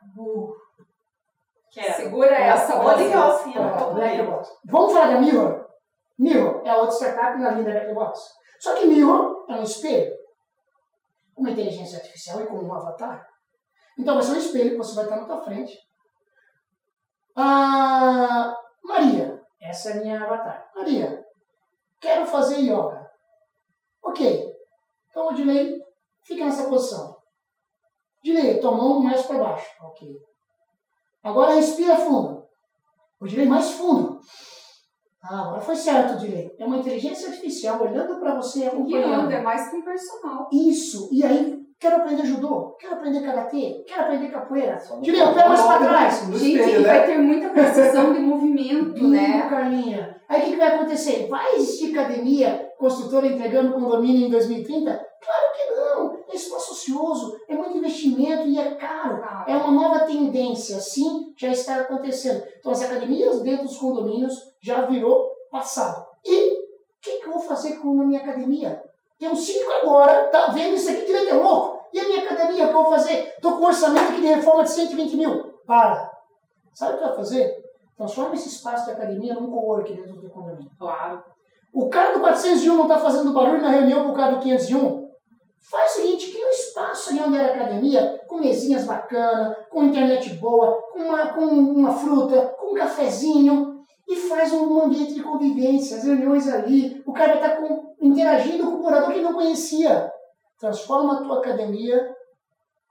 Quero. 1.72 1.94
Segura 1.96 2.34
essa, 2.36 2.76
Onde 2.80 2.96
que 2.96 3.04
eu 3.04 3.10
Brasil. 3.12 3.22
assino? 3.22 3.62
É, 3.64 3.78
Todo 3.78 3.96
black 3.96 4.24
box. 4.24 4.50
Vamos 4.66 4.94
falar 4.94 5.14
da 5.14 5.20
Mirror? 5.20 5.66
Mirror 6.18 6.62
é 6.66 6.70
a 6.70 6.78
outra 6.78 6.96
startup 6.96 7.38
na 7.40 7.52
linha 7.52 7.66
da 7.66 7.72
black 7.80 7.94
box. 7.94 8.20
Só 8.60 8.76
que 8.76 8.86
Mirror 8.86 9.46
é 9.50 9.54
um 9.56 9.64
espelho. 9.64 10.16
Uma 11.36 11.52
inteligência 11.52 11.98
artificial 11.98 12.42
e 12.42 12.46
com 12.48 12.56
um 12.58 12.74
avatar. 12.74 13.28
Então 14.00 14.14
vai 14.16 14.24
ser 14.24 14.32
um 14.32 14.38
espelho 14.38 14.72
que 14.72 14.78
você 14.78 14.96
vai 14.96 15.04
estar 15.04 15.18
na 15.18 15.26
tua 15.26 15.42
frente. 15.44 15.78
A 17.36 18.56
Maria 18.84 19.42
Essa 19.60 19.90
é 19.90 19.94
a 19.94 19.96
minha 20.02 20.24
avatar. 20.24 20.70
Maria, 20.74 21.26
quero 22.00 22.26
fazer 22.26 22.60
yoga. 22.60 23.10
Ok. 24.02 24.55
Então, 25.16 25.30
Odilei, 25.30 25.78
fica 26.26 26.44
nessa 26.44 26.68
posição. 26.68 27.16
Odilei, 28.20 28.60
tua 28.60 28.72
mão 28.76 29.00
mais 29.00 29.26
para 29.26 29.40
baixo. 29.40 29.66
Ok. 29.82 30.10
Agora 31.24 31.56
respira 31.56 31.96
fundo. 31.96 32.44
Odilei, 33.22 33.46
mais 33.46 33.72
fundo. 33.72 34.20
Ah, 35.24 35.44
agora 35.44 35.62
foi 35.62 35.76
certo, 35.78 36.16
Odilei. 36.16 36.54
É 36.60 36.66
uma 36.66 36.80
inteligência 36.80 37.30
artificial 37.30 37.82
olhando 37.82 38.20
para 38.20 38.36
você 38.36 38.60
e 38.60 38.68
acompanhando. 38.68 39.06
Guiando, 39.06 39.32
é 39.32 39.42
mais 39.42 39.70
que 39.70 39.78
um 39.78 39.84
personal. 39.84 40.50
Isso. 40.52 41.08
E 41.14 41.24
aí, 41.24 41.64
quero 41.80 41.96
aprender 41.96 42.26
judô, 42.26 42.76
quero 42.78 42.96
aprender 42.96 43.22
karatê, 43.22 43.86
quero 43.88 44.02
aprender 44.02 44.28
capoeira. 44.28 44.78
Só 44.78 44.96
não 44.96 45.02
Direito, 45.02 45.28
pode 45.28 45.40
pé 45.40 45.48
mais 45.48 45.62
pra 45.62 45.78
trás. 45.78 46.20
Gente, 46.26 46.60
espelho, 46.60 46.82
né? 46.82 46.88
vai 46.90 47.06
ter 47.06 47.18
muita 47.20 47.50
precisão 47.52 48.12
de 48.12 48.20
movimento, 48.20 48.92
Bingo, 48.92 49.08
né? 49.08 49.50
Carlinha. 49.50 50.22
Aí 50.28 50.42
o 50.42 50.44
que, 50.44 50.52
que 50.52 50.58
vai 50.58 50.76
acontecer? 50.76 51.30
Vai 51.30 51.56
existir 51.56 51.98
academia 51.98 52.65
construtora 52.78 53.28
entregando 53.28 53.74
condomínio 53.74 54.28
em 54.28 54.30
2030? 54.30 54.92
Claro 54.92 55.54
que 55.56 55.76
não. 55.76 56.26
É 56.30 56.36
espaço 56.36 56.74
ocioso, 56.74 57.38
é 57.48 57.56
muito 57.56 57.78
investimento 57.78 58.48
e 58.48 58.60
é 58.60 58.76
caro. 58.76 59.24
É 59.48 59.56
uma 59.56 59.72
nova 59.72 60.06
tendência, 60.06 60.80
sim, 60.80 61.34
já 61.38 61.50
está 61.50 61.82
acontecendo. 61.82 62.44
Então 62.60 62.72
as 62.72 62.82
academias 62.82 63.42
dentro 63.42 63.66
dos 63.66 63.78
condomínios 63.78 64.34
já 64.62 64.86
virou 64.86 65.32
passado. 65.52 66.06
E 66.24 66.54
o 66.54 66.66
que, 67.02 67.20
que 67.20 67.28
eu 67.28 67.34
vou 67.34 67.42
fazer 67.42 67.78
com 67.78 68.02
a 68.02 68.06
minha 68.06 68.22
academia? 68.22 68.84
Tem 69.18 69.30
um 69.30 69.36
síndico 69.36 69.72
agora, 69.72 70.28
tá 70.28 70.48
vendo 70.48 70.76
isso 70.76 70.90
aqui 70.90 71.06
direito, 71.06 71.30
é 71.30 71.34
louco. 71.34 71.86
E 71.94 72.00
a 72.00 72.04
minha 72.04 72.24
academia, 72.24 72.66
o 72.66 72.70
que 72.70 72.76
eu 72.76 72.84
vou 72.84 72.92
fazer? 72.92 73.30
Estou 73.30 73.54
com 73.54 73.64
um 73.64 73.68
orçamento 73.68 74.10
aqui 74.10 74.22
de 74.22 74.28
reforma 74.28 74.64
de 74.64 74.72
120 74.72 75.16
mil. 75.16 75.54
Para. 75.66 76.12
Sabe 76.74 76.96
o 76.96 76.98
que 76.98 77.04
vai 77.06 77.16
fazer? 77.16 77.66
Transforma 77.96 78.36
esse 78.36 78.50
espaço 78.50 78.86
de 78.86 78.92
academia 78.92 79.34
num 79.36 79.50
co-work 79.50 79.94
dentro 79.94 80.20
do 80.20 80.30
condomínio. 80.30 80.70
Claro. 80.78 81.24
O 81.76 81.90
cara 81.90 82.14
do 82.14 82.22
401 82.22 82.74
não 82.74 82.84
está 82.84 82.98
fazendo 82.98 83.34
barulho 83.34 83.62
na 83.62 83.68
reunião 83.68 84.06
por 84.06 84.16
causa 84.16 84.38
do 84.38 84.42
501? 84.42 85.10
Faz 85.60 85.92
o 85.92 85.96
seguinte, 85.96 86.32
cria 86.32 86.48
um 86.48 86.50
espaço 86.50 87.10
ali 87.10 87.20
onde 87.20 87.38
era 87.38 87.54
academia, 87.54 88.24
com 88.30 88.38
mesinhas 88.38 88.86
bacanas, 88.86 89.58
com 89.70 89.84
internet 89.84 90.36
boa, 90.36 90.82
com 90.94 91.00
uma, 91.00 91.34
com 91.34 91.44
uma 91.44 91.92
fruta, 91.92 92.56
com 92.58 92.72
um 92.72 92.76
cafezinho, 92.76 93.76
e 94.08 94.16
faz 94.16 94.54
um 94.54 94.84
ambiente 94.84 95.16
de 95.16 95.24
convivência, 95.24 95.98
as 95.98 96.06
reuniões 96.06 96.48
ali, 96.48 97.04
o 97.06 97.12
cara 97.12 97.58
com, 97.58 97.94
interagindo 98.00 98.72
com 98.72 98.78
o 98.78 98.82
morador 98.84 99.12
que 99.12 99.22
não 99.22 99.34
conhecia. 99.34 100.10
Transforma 100.58 101.16
a 101.16 101.24
tua 101.24 101.40
academia 101.40 102.15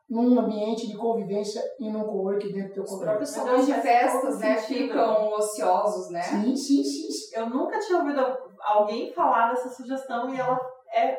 num 0.09 0.39
ambiente 0.39 0.87
de 0.87 0.97
convivência 0.97 1.63
e 1.81 1.91
num 1.91 2.05
co-work 2.05 2.53
dentro 2.53 2.69
do 2.69 2.75
teu 2.75 2.83
Os 2.83 2.91
condomínio. 2.91 3.17
próprios 3.17 3.31
salões 3.31 3.67
de 3.67 3.73
festas, 3.75 4.39
né, 4.39 4.57
ficam 4.57 5.33
ociosos, 5.33 6.11
né? 6.11 6.23
Sim, 6.23 6.55
sim, 6.57 6.83
sim. 6.85 7.11
sim. 7.11 7.37
Eu 7.39 7.49
nunca 7.49 7.79
tinha 7.79 7.99
ouvido 7.99 8.21
alguém 8.63 9.13
falar 9.13 9.51
dessa 9.51 9.71
sugestão 9.71 10.33
e 10.35 10.39
ela 10.39 10.61
é 10.95 11.17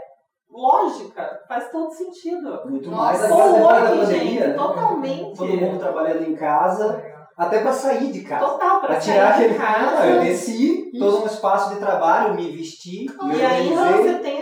lógica, 0.50 1.41
faz 1.48 1.69
todo 1.71 1.91
sentido. 1.91 2.62
Muito 2.65 2.89
Nossa, 2.89 3.04
mais 3.04 3.21
da 3.21 3.28
Foi, 3.28 3.63
pandemia, 3.63 4.06
gente, 4.06 4.39
né? 4.39 4.54
totalmente. 4.54 5.38
Todo 5.38 5.48
mundo 5.58 5.80
trabalhando 5.80 6.24
em 6.24 6.36
casa, 6.36 7.04
até 7.36 7.60
para 7.62 7.74
sair 7.74 8.12
de 8.12 8.21
casa. 8.24 8.45
Total, 8.45 8.80
tirar 8.82 9.02
sair 9.02 9.19
aquele 9.19 9.54
de 9.54 9.60
cara, 9.60 9.91
casa. 9.91 10.06
eu 10.08 10.19
desci, 10.21 10.91
todo 10.98 11.24
um 11.24 11.26
espaço 11.26 11.74
de 11.74 11.80
trabalho, 11.80 12.36
me 12.36 12.56
vesti, 12.56 13.06
me 13.21 13.34
E 13.34 13.43
organizei. 13.43 13.76
você 13.76 14.19
tem 14.19 14.35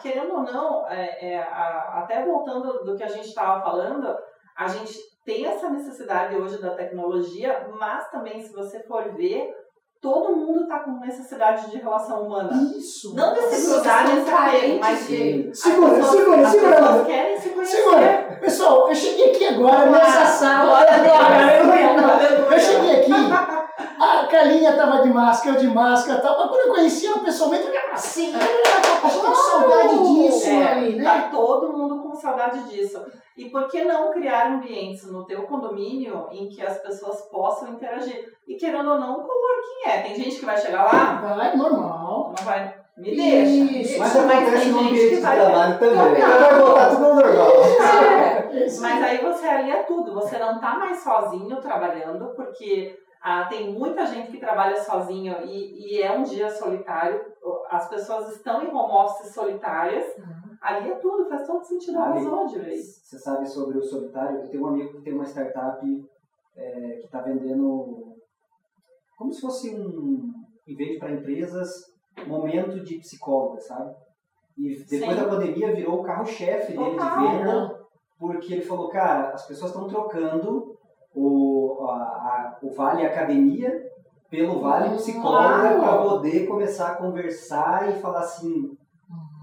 querendo 0.00 0.32
ou 0.34 0.42
não, 0.42 0.86
é, 0.88 1.32
é, 1.34 1.38
a- 1.42 2.00
até 2.02 2.24
voltando 2.24 2.84
do 2.84 2.96
que 2.96 3.02
a 3.02 3.08
gente 3.08 3.28
estava 3.28 3.62
falando, 3.62 4.14
a 4.56 4.66
gente 4.68 4.94
tem 5.24 5.46
essa 5.46 5.68
necessidade 5.70 6.34
hoje 6.36 6.60
da 6.60 6.70
tecnologia, 6.74 7.66
mas 7.78 8.10
também, 8.10 8.40
se 8.42 8.52
você 8.52 8.80
for 8.80 9.12
ver, 9.14 9.50
todo 10.00 10.34
mundo 10.34 10.62
está 10.64 10.80
com 10.80 10.98
necessidade 10.98 11.70
de 11.70 11.76
relação 11.78 12.22
humana. 12.26 12.50
Isso. 12.76 13.14
Não 13.14 13.32
de 13.32 13.40
se 13.42 13.48
pessoas 13.50 13.74
cruzar 13.82 14.02
estão 14.04 14.16
nesse 14.16 14.30
apego, 14.32 14.46
carentes 14.52 14.80
mas 14.80 15.06
de. 15.06 15.54
Segura, 15.54 15.94
pessoas- 15.94 16.10
segura, 16.16 16.40
as 16.42 16.48
segura, 16.48 16.76
pessoas 16.76 17.06
querem 17.06 17.40
se 17.40 17.48
conhecer. 17.50 17.76
Segura! 17.76 18.38
Pessoal, 18.40 18.88
eu 18.88 18.94
cheguei 18.96 19.30
aqui 19.30 19.46
agora 19.46 19.90
nessa 19.90 20.26
sala. 20.26 20.64
Glória 20.64 20.92
a 20.92 20.98
Deus. 20.98 21.14
Aleluia, 21.20 21.90
Aleluia. 21.90 22.52
Eu 22.52 22.58
cheguei 22.60 23.00
aqui, 23.00 23.12
a 24.02 24.26
Carlinha 24.26 24.70
estava 24.70 25.02
de 25.02 25.08
máscara, 25.10 25.56
eu 25.56 25.60
de 25.60 25.66
máscara 25.68 26.18
e 26.18 26.22
tal, 26.22 26.38
mas 26.38 26.48
quando 26.48 26.66
eu 26.68 26.74
conheci 26.74 27.06
ela 27.06 27.18
pessoalmente, 27.20 27.66
eu 27.66 27.74
era 27.74 27.92
assim, 27.92 28.34
a 28.34 28.38
gente 28.38 29.20
com 29.20 29.34
saudade 29.34 29.98
disso 29.98 30.48
É, 30.48 30.68
ali, 30.72 30.96
né? 30.96 31.04
Tá 31.04 31.28
todo 31.30 31.72
mundo 31.72 32.02
com 32.02 32.14
saudade 32.14 32.64
disso. 32.64 33.04
E 33.36 33.48
por 33.48 33.66
que 33.68 33.84
não 33.84 34.10
criar 34.12 34.48
ambientes 34.52 35.10
no 35.10 35.24
teu 35.24 35.42
condomínio 35.44 36.26
em 36.30 36.48
que 36.48 36.60
as 36.60 36.78
pessoas 36.78 37.22
possam 37.30 37.70
interagir? 37.70 38.32
E 38.46 38.56
querendo 38.56 38.90
ou 38.90 38.98
não, 39.00 39.14
coworking 39.14 39.86
é. 39.86 40.02
Tem 40.02 40.14
gente 40.14 40.38
que 40.38 40.44
vai 40.44 40.56
chegar 40.56 40.84
lá, 40.84 41.34
Vai, 41.34 41.56
normal. 41.56 42.34
não 42.36 42.44
vai. 42.44 42.74
Me 42.96 43.16
deixa. 43.16 43.72
Isso. 43.72 43.98
Mas 43.98 44.14
acontece 44.14 44.44
tem 44.44 44.72
no 44.72 44.78
gente 44.78 44.88
ambiente 44.88 45.08
que 45.08 45.16
de 45.16 45.20
trabalho 45.22 45.78
também. 45.78 45.96
Não, 45.96 46.38
vai 46.40 46.60
voltar 46.60 46.90
tudo 46.90 47.04
ao 47.06 47.14
normal. 47.14 47.52
É. 48.02 48.66
Mas 48.80 49.02
aí 49.02 49.18
você 49.18 49.46
alia 49.48 49.82
tudo. 49.84 50.12
Você 50.12 50.38
não 50.38 50.60
tá 50.60 50.74
mais 50.78 51.02
sozinho 51.02 51.58
trabalhando, 51.60 52.34
porque 52.36 53.01
ah, 53.22 53.44
tem 53.44 53.72
muita 53.72 54.04
gente 54.04 54.32
que 54.32 54.40
trabalha 54.40 54.76
sozinho 54.82 55.44
e, 55.44 55.96
e 55.96 56.02
é 56.02 56.10
um 56.10 56.24
dia 56.24 56.50
solitário. 56.50 57.24
As 57.70 57.88
pessoas 57.88 58.34
estão 58.34 58.62
em 58.62 58.74
home 58.74 58.92
office 58.92 59.32
solitárias. 59.32 60.04
Ali 60.60 60.90
é 60.90 60.94
tudo, 60.96 61.28
faz 61.28 61.46
todo 61.46 61.64
sentido 61.64 61.98
a 61.98 62.06
Ali. 62.06 62.24
razão 62.24 62.46
de 62.46 62.58
vez. 62.58 63.00
Você 63.04 63.18
sabe 63.18 63.48
sobre 63.48 63.78
o 63.78 63.82
solitário? 63.82 64.40
Eu 64.40 64.48
tenho 64.48 64.64
um 64.64 64.68
amigo 64.68 64.94
que 64.94 65.02
tem 65.02 65.12
uma 65.12 65.24
startup 65.24 65.84
é, 66.56 66.96
que 67.00 67.06
está 67.06 67.20
vendendo 67.20 68.12
como 69.16 69.32
se 69.32 69.40
fosse 69.40 69.74
um, 69.74 70.32
em 70.66 70.74
vez 70.74 70.98
para 70.98 71.12
empresas, 71.12 71.70
momento 72.26 72.82
de 72.82 72.98
psicóloga, 72.98 73.60
sabe? 73.60 73.94
E 74.58 74.84
depois 74.84 75.16
Sim. 75.16 75.22
da 75.22 75.28
pandemia 75.28 75.74
virou 75.74 76.00
o 76.00 76.02
carro-chefe 76.02 76.76
dele 76.76 76.90
de 76.90 76.96
venda, 76.96 77.80
porque 78.18 78.54
ele 78.54 78.62
falou, 78.62 78.88
cara, 78.88 79.30
as 79.30 79.46
pessoas 79.46 79.70
estão 79.70 79.86
trocando 79.86 80.76
o, 81.14 81.51
a, 81.90 82.58
o 82.62 82.70
Vale 82.70 83.04
Academia 83.06 83.90
pelo 84.30 84.60
Vale 84.60 84.96
Psicóloga 84.96 85.78
para 85.78 85.98
poder 86.02 86.46
começar 86.46 86.92
a 86.92 86.94
conversar 86.96 87.90
e 87.90 88.00
falar 88.00 88.20
assim, 88.20 88.76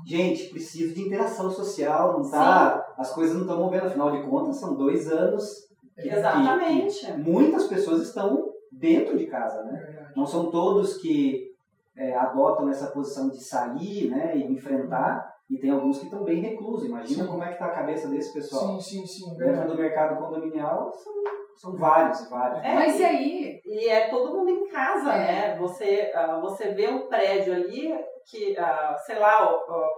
gente, 0.05 0.49
preciso 0.49 0.93
de 0.95 1.01
interação 1.01 1.51
social, 1.51 2.13
não 2.19 2.29
tá, 2.31 2.93
as 2.97 3.11
coisas 3.13 3.35
não 3.35 3.43
estão 3.43 3.59
movendo, 3.59 3.85
afinal 3.85 4.11
de 4.11 4.23
contas 4.27 4.57
são 4.57 4.73
dois 4.75 5.11
anos 5.11 5.67
que- 5.95 6.09
Exatamente. 6.09 7.05
que 7.05 7.11
muitas 7.17 7.67
pessoas 7.67 8.01
estão 8.01 8.49
dentro 8.71 9.17
de 9.17 9.27
casa, 9.27 9.61
né? 9.63 10.07
Não 10.15 10.25
são 10.25 10.49
todos 10.49 10.97
que 10.97 11.49
é, 11.95 12.15
adotam 12.15 12.69
essa 12.69 12.87
posição 12.87 13.29
de 13.29 13.43
sair, 13.43 14.09
né, 14.09 14.37
e 14.37 14.43
enfrentar, 14.53 15.35
e 15.49 15.57
tem 15.57 15.69
alguns 15.69 15.97
que 15.99 16.05
estão 16.05 16.23
bem 16.23 16.39
reclusos. 16.39 16.87
Imagina 16.87 17.23
Sim. 17.25 17.29
como 17.29 17.43
é 17.43 17.47
que 17.47 17.53
está 17.53 17.65
a 17.65 17.71
cabeça 17.75 18.07
desse 18.07 18.31
pessoal. 18.33 18.79
Sim, 18.79 19.01
sim, 19.01 19.05
sim. 19.05 19.35
Dentro 19.35 19.67
do 19.67 19.75
mercado 19.75 20.17
condominial 20.23 20.91
são, 20.93 21.13
são 21.59 21.75
vários, 21.75 22.29
vários. 22.29 22.63
É, 22.63 22.73
Mas 22.73 22.99
e 22.99 23.03
aí? 23.03 23.61
E 23.65 23.89
é 23.89 24.07
todo 24.09 24.33
mundo 24.33 24.49
em 24.49 24.69
casa, 24.69 25.11
É. 25.11 25.17
né? 25.17 25.55
Você, 25.57 26.09
ah, 26.15 26.39
você 26.39 26.69
vê 26.69 26.87
um 26.87 27.07
prédio 27.07 27.53
ali 27.53 27.93
que, 28.25 28.57
ah, 28.57 28.95
sei 29.05 29.19
lá, 29.19 29.43
ó, 29.43 29.89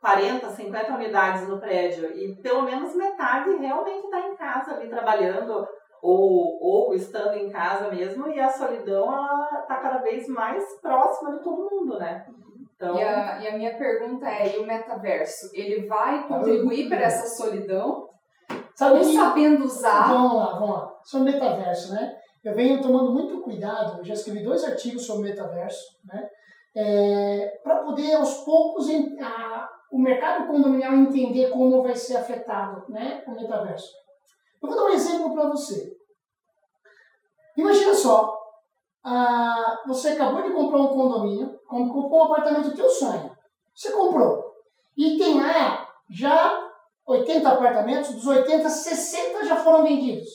40, 0.00 0.48
50 0.48 0.94
unidades 0.94 1.46
no 1.46 1.60
prédio 1.60 2.10
e 2.16 2.34
pelo 2.36 2.62
menos 2.62 2.94
metade 2.94 3.54
realmente 3.56 4.04
está 4.04 4.20
em 4.20 4.36
casa 4.36 4.74
ali 4.76 4.88
trabalhando 4.88 5.66
ou, 6.00 6.58
ou 6.62 6.94
estando 6.94 7.34
em 7.34 7.50
casa 7.50 7.90
mesmo 7.90 8.28
e 8.28 8.38
a 8.40 8.48
solidão 8.48 9.12
ela 9.12 9.60
está 9.60 9.76
cada 9.76 9.98
vez 9.98 10.26
mais 10.28 10.64
próxima 10.80 11.32
de 11.36 11.42
todo 11.42 11.68
mundo, 11.70 11.98
né? 11.98 12.24
Então, 12.76 12.96
E 12.96 13.02
a, 13.02 13.40
e 13.40 13.48
a 13.48 13.58
minha 13.58 13.76
pergunta 13.76 14.26
é, 14.26 14.56
e 14.56 14.58
o 14.60 14.66
metaverso? 14.66 15.50
Ele 15.52 15.86
vai 15.86 16.26
contribuir 16.28 16.88
para 16.88 17.00
essa 17.02 17.26
solidão? 17.26 18.08
Sabe 18.78 19.04
sabendo 19.12 19.64
usar? 19.64 20.06
Vamos 20.12 20.34
lá, 20.34 20.52
vamos 20.60 20.70
lá. 20.76 21.00
Sobre 21.02 21.32
metaverso, 21.32 21.92
né? 21.94 22.16
Eu 22.44 22.54
venho 22.54 22.80
tomando 22.80 23.12
muito 23.12 23.40
cuidado, 23.42 23.98
eu 23.98 24.04
já 24.04 24.14
escrevi 24.14 24.44
dois 24.44 24.62
artigos 24.62 25.04
sobre 25.04 25.30
metaverso, 25.30 25.98
né? 26.04 26.28
para 27.64 27.82
poder 27.82 28.14
aos 28.14 28.34
poucos 28.44 28.88
a- 29.20 29.68
o 29.90 29.98
mercado 29.98 30.46
condominial 30.46 30.92
entender 30.92 31.50
como 31.50 31.82
vai 31.82 31.96
ser 31.96 32.18
afetado, 32.18 32.84
né, 32.88 33.24
o 33.26 33.32
metaverso. 33.32 33.92
Eu 34.62 34.68
vou 34.68 34.78
dar 34.78 34.84
um 34.84 34.90
exemplo 34.90 35.34
para 35.34 35.48
você. 35.48 35.92
Imagina 37.56 37.92
só, 37.92 38.38
ah, 39.02 39.82
você 39.88 40.10
acabou 40.10 40.42
de 40.42 40.52
comprar 40.52 40.78
um 40.82 40.88
condomínio, 40.88 41.58
com- 41.66 41.88
comprou 41.88 42.20
um 42.20 42.24
apartamento 42.26 42.70
do 42.70 42.76
teu 42.76 42.88
sonho. 42.88 43.36
Você 43.74 43.90
comprou. 43.90 44.52
E 44.96 45.18
tem 45.18 45.36
lá 45.40 45.88
já 46.08 46.67
80 47.08 47.48
apartamentos, 47.48 48.14
dos 48.14 48.26
80, 48.26 48.68
60 48.68 49.46
já 49.46 49.56
foram 49.56 49.82
vendidos. 49.82 50.28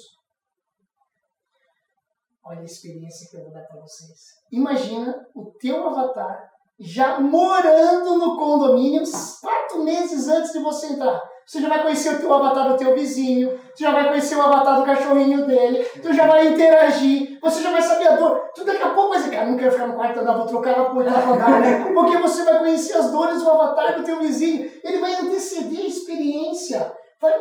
Olha 2.43 2.61
a 2.61 2.65
experiência 2.65 3.29
que 3.29 3.37
eu 3.37 3.43
vou 3.43 3.53
dar 3.53 3.61
para 3.61 3.79
vocês. 3.79 4.19
Imagina 4.51 5.15
o 5.35 5.51
teu 5.59 5.87
avatar 5.87 6.51
já 6.79 7.19
morando 7.19 8.17
no 8.17 8.37
condomínio 8.37 9.03
quatro 9.41 9.83
meses 9.83 10.27
antes 10.27 10.51
de 10.51 10.59
você 10.59 10.87
entrar. 10.87 11.21
você 11.45 11.61
já 11.61 11.69
vai 11.69 11.83
conhecer 11.83 12.15
o 12.15 12.19
teu 12.19 12.33
avatar 12.33 12.69
do 12.69 12.77
teu 12.77 12.95
vizinho, 12.95 13.57
você 13.73 13.83
já 13.83 13.91
vai 13.91 14.07
conhecer 14.07 14.35
o 14.35 14.41
avatar 14.41 14.79
do 14.79 14.85
cachorrinho 14.85 15.45
dele, 15.45 15.83
tu 16.01 16.13
já 16.13 16.25
vai 16.25 16.47
interagir, 16.47 17.39
você 17.41 17.61
já 17.61 17.71
vai 17.71 17.81
saber 17.81 18.07
a 18.07 18.15
dor. 18.15 18.49
Tu 18.55 18.63
daqui 18.63 18.81
a 18.81 18.89
pouco 18.89 19.09
vai 19.09 19.19
dizer, 19.19 19.31
cara, 19.31 19.49
não 19.49 19.57
quero 19.57 19.71
ficar 19.71 19.87
no 19.87 19.95
quarto, 19.95 20.21
não, 20.21 20.37
vou 20.37 20.47
trocar 20.47 20.71
ela 20.71 20.89
por 20.89 20.97
oitavo 20.97 21.33
andar, 21.33 21.59
né? 21.59 21.93
Porque 21.93 22.17
você 22.17 22.43
vai 22.43 22.59
conhecer 22.59 22.97
as 22.97 23.11
dores 23.11 23.41
do 23.41 23.49
avatar 23.49 23.95
do 23.97 24.03
teu 24.03 24.19
vizinho. 24.19 24.71
Ele 24.83 24.99
vai 24.99 25.13
anteceder 25.15 25.81
a 25.81 25.87
experiência. 25.87 26.93
Vai 27.19 27.39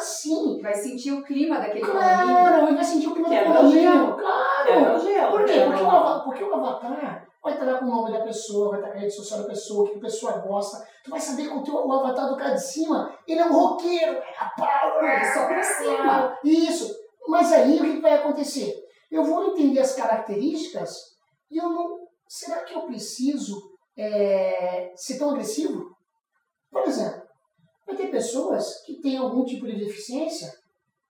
sim. 0.00 0.60
Vai 0.62 0.74
sentir 0.74 1.12
o 1.12 1.22
clima 1.22 1.58
daquele 1.58 1.80
condomínio. 1.86 2.08
Claro, 2.08 2.66
ele 2.66 2.76
vai 2.76 2.84
sentir 2.84 3.06
o 3.06 3.12
clima 3.12 3.28
do 3.28 3.34
Quebra 3.34 3.50
o 3.50 3.54
condomínio. 3.56 3.82
gelo. 3.92 4.16
Claro. 4.16 5.00
Por 5.30 5.44
quê? 5.44 5.60
Porque 5.66 5.82
o- 5.82 6.24
porque 6.24 6.44
o 6.44 6.54
avatar 6.54 7.26
vai 7.42 7.52
estar 7.54 7.64
lá 7.66 7.78
com 7.78 7.86
o 7.86 7.88
nome 7.90 8.12
da 8.12 8.20
pessoa, 8.24 8.70
vai 8.70 8.80
estar 8.80 8.90
com 8.92 8.98
a 8.98 9.00
rede 9.00 9.14
social 9.14 9.40
da 9.40 9.48
pessoa, 9.48 9.84
o 9.84 9.90
que 9.92 9.98
a 9.98 10.00
pessoa 10.00 10.32
gosta. 10.38 10.86
Tu 11.04 11.10
vai 11.10 11.20
saber 11.20 11.48
que 11.48 11.54
o, 11.54 11.62
teu, 11.62 11.74
o 11.74 11.92
avatar 11.92 12.28
do 12.28 12.36
cara 12.36 12.54
de 12.54 12.62
cima, 12.62 13.14
ele 13.26 13.40
é 13.40 13.46
um 13.46 13.52
roqueiro, 13.52 14.12
é 14.12 14.50
power. 14.56 15.04
Ele 15.16 15.24
só 15.32 15.46
pra 15.46 15.62
cima. 15.62 16.38
Isso. 16.44 16.94
Mas 17.28 17.52
aí 17.52 17.78
o 17.78 17.82
que 17.84 17.94
que 17.96 18.00
vai 18.02 18.14
acontecer? 18.14 18.74
Eu 19.10 19.24
vou 19.24 19.44
entender 19.48 19.80
as 19.80 19.94
características 19.94 20.94
e 21.50 21.56
eu 21.58 21.68
não. 21.68 21.98
Será 22.28 22.60
que 22.62 22.74
eu 22.74 22.82
preciso 22.82 23.58
é, 23.98 24.92
ser 24.96 25.18
tão 25.18 25.30
agressivo? 25.30 25.84
Por 26.70 26.82
exemplo, 26.86 27.19
vai 27.90 27.96
ter 27.96 28.10
pessoas 28.10 28.82
que 28.84 29.00
têm 29.00 29.16
algum 29.16 29.44
tipo 29.44 29.66
de 29.66 29.76
deficiência 29.76 30.52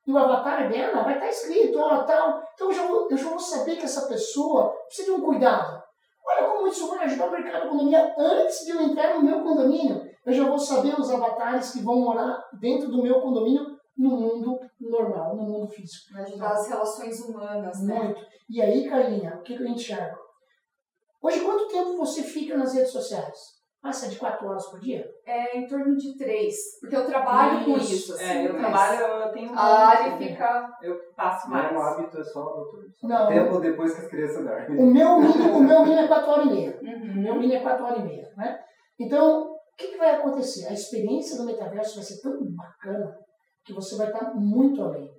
e 0.07 0.13
o 0.13 0.19
avatar 0.19 0.69
dela 0.71 1.03
vai 1.03 1.15
estar 1.15 1.29
escrito, 1.29 1.79
ó, 1.79 2.03
tal. 2.05 2.43
Então 2.55 2.69
eu 2.69 2.75
já, 2.75 2.87
vou, 2.87 3.09
eu 3.11 3.17
já 3.17 3.29
vou 3.29 3.39
saber 3.39 3.77
que 3.77 3.85
essa 3.85 4.09
pessoa 4.09 4.75
precisa 4.87 5.13
de 5.13 5.21
um 5.21 5.25
cuidado. 5.25 5.83
Olha 6.27 6.49
como 6.49 6.67
isso 6.69 6.89
vai 6.89 7.05
ajudar 7.05 7.29
o 7.29 7.31
mercado 7.31 7.65
da 7.65 7.69
condomínio 7.69 8.15
antes 8.19 8.65
de 8.65 8.71
eu 8.71 8.81
entrar 8.81 9.15
no 9.15 9.23
meu 9.23 9.43
condomínio. 9.43 10.09
Eu 10.25 10.33
já 10.33 10.45
vou 10.45 10.59
saber 10.59 10.99
os 10.99 11.11
avatares 11.11 11.73
que 11.73 11.83
vão 11.83 12.01
morar 12.01 12.43
dentro 12.61 12.91
do 12.91 13.03
meu 13.03 13.21
condomínio 13.21 13.79
no 13.97 14.11
mundo 14.11 14.59
normal, 14.81 15.37
no 15.37 15.43
mundo 15.43 15.69
físico. 15.69 16.13
Vai 16.13 16.25
ajudar 16.25 16.53
as 16.53 16.69
relações 16.69 17.21
humanas, 17.21 17.83
né? 17.83 18.03
Muito. 18.03 18.27
E 18.49 18.63
aí, 18.63 18.89
Carlinha, 18.89 19.37
o 19.37 19.43
que 19.43 19.57
que 19.57 19.63
eu 19.63 19.69
enxergo? 19.69 20.19
Hoje, 21.23 21.41
quanto 21.41 21.69
tempo 21.69 21.97
você 21.97 22.23
fica 22.23 22.57
nas 22.57 22.75
redes 22.75 22.93
sociais? 22.93 23.60
Passa 23.83 24.11
de 24.11 24.19
quatro 24.19 24.47
horas 24.47 24.67
por 24.67 24.79
dia? 24.79 25.11
É 25.25 25.57
em 25.57 25.67
torno 25.67 25.97
de 25.97 26.15
três. 26.19 26.55
Porque 26.81 26.95
eu 26.95 27.07
trabalho 27.07 27.65
com 27.65 27.79
Isso. 27.79 28.13
assim. 28.13 28.25
É, 28.25 28.47
eu 28.47 28.53
mas 28.53 28.61
trabalho, 28.61 29.01
eu 29.23 29.33
tenho 29.33 29.53
um 29.53 29.59
A 29.59 29.89
área 29.89 30.19
fica. 30.19 30.79
Eu 30.83 31.01
passo 31.17 31.49
mais. 31.49 31.73
Meu 31.73 31.81
hábito 31.81 32.21
é 32.21 32.25
só 32.25 32.43
doutor. 32.43 32.85
Só 32.95 33.09
Não. 33.09 33.29
Tempo 33.29 33.59
depois 33.61 33.95
que 33.95 34.03
as 34.03 34.09
crianças 34.09 34.45
dormem. 34.45 34.79
O 34.79 34.87
meu 34.87 35.19
mínimo, 35.21 35.57
o 35.57 35.63
meu 35.63 35.81
mínimo 35.81 36.01
é 36.03 36.09
quatro 36.09 36.31
horas 36.31 36.47
e 36.47 36.51
meia. 36.51 36.79
O 36.79 36.85
Uhum. 36.85 37.23
meu 37.23 37.35
mínimo 37.37 37.55
é 37.55 37.61
quatro 37.61 37.85
horas 37.87 38.01
e 38.01 38.03
meia. 38.03 38.31
Né? 38.37 38.61
Então, 38.99 39.45
o 39.51 39.57
que, 39.79 39.89
que 39.89 39.97
vai 39.97 40.17
acontecer? 40.17 40.67
A 40.69 40.75
experiência 40.75 41.39
do 41.39 41.47
metaverso 41.47 41.95
vai 41.95 42.05
ser 42.05 42.21
tão 42.21 42.39
bacana 42.55 43.17
que 43.65 43.73
você 43.73 43.97
vai 43.97 44.09
estar 44.09 44.35
muito 44.35 44.83
além. 44.83 45.11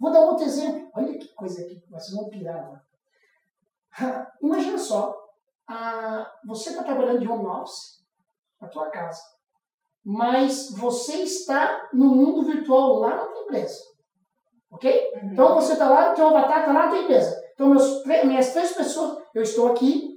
Vou 0.00 0.10
dar 0.10 0.20
outro 0.22 0.44
exemplo. 0.44 0.90
Olha 0.96 1.16
que 1.16 1.32
coisa 1.34 1.62
aqui, 1.62 1.80
vocês 1.88 2.16
vão 2.16 2.28
pirar. 2.28 2.68
Imagina 4.42 4.76
só, 4.76 5.14
ah, 5.68 6.28
você 6.44 6.70
está 6.70 6.82
trabalhando 6.82 7.20
de 7.20 7.28
home 7.28 7.46
office 7.46 7.97
na 8.60 8.68
tua 8.68 8.90
casa, 8.90 9.20
mas 10.04 10.70
você 10.76 11.22
está 11.22 11.88
no 11.92 12.06
mundo 12.06 12.42
virtual 12.42 12.98
lá 12.98 13.16
na 13.16 13.26
tua 13.26 13.42
empresa. 13.42 13.78
Ok? 14.70 15.12
Uhum. 15.14 15.32
Então 15.32 15.54
você 15.54 15.72
está 15.72 15.88
lá, 15.88 16.12
o 16.12 16.14
teu 16.14 16.28
avatar 16.28 16.60
está 16.60 16.72
lá 16.72 16.84
na 16.84 16.88
tua 16.88 17.02
empresa. 17.02 17.42
Então 17.54 17.68
meus, 17.68 18.04
minhas 18.04 18.52
três 18.52 18.72
pessoas, 18.72 19.18
eu 19.34 19.42
estou 19.42 19.72
aqui 19.72 20.16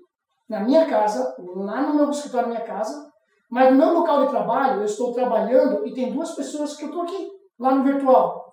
na 0.49 0.60
minha 0.60 0.86
casa, 0.86 1.36
lá 1.39 1.82
no 1.82 1.95
meu 1.95 2.10
escritório 2.10 2.49
na 2.49 2.56
minha 2.56 2.67
casa, 2.67 3.10
mas 3.49 3.71
no 3.71 3.77
meu 3.77 3.93
local 3.93 4.25
de 4.25 4.32
trabalho 4.32 4.82
eu 4.82 4.86
estou 4.86 5.13
trabalhando 5.13 5.86
e 5.86 5.93
tem 5.93 6.12
duas 6.12 6.36
pessoas 6.36 6.75
que 6.75 6.84
eu 6.84 6.89
estou 6.89 7.04
aqui, 7.04 7.30
lá 7.60 7.75
no 7.75 7.84
virtual. 7.84 8.51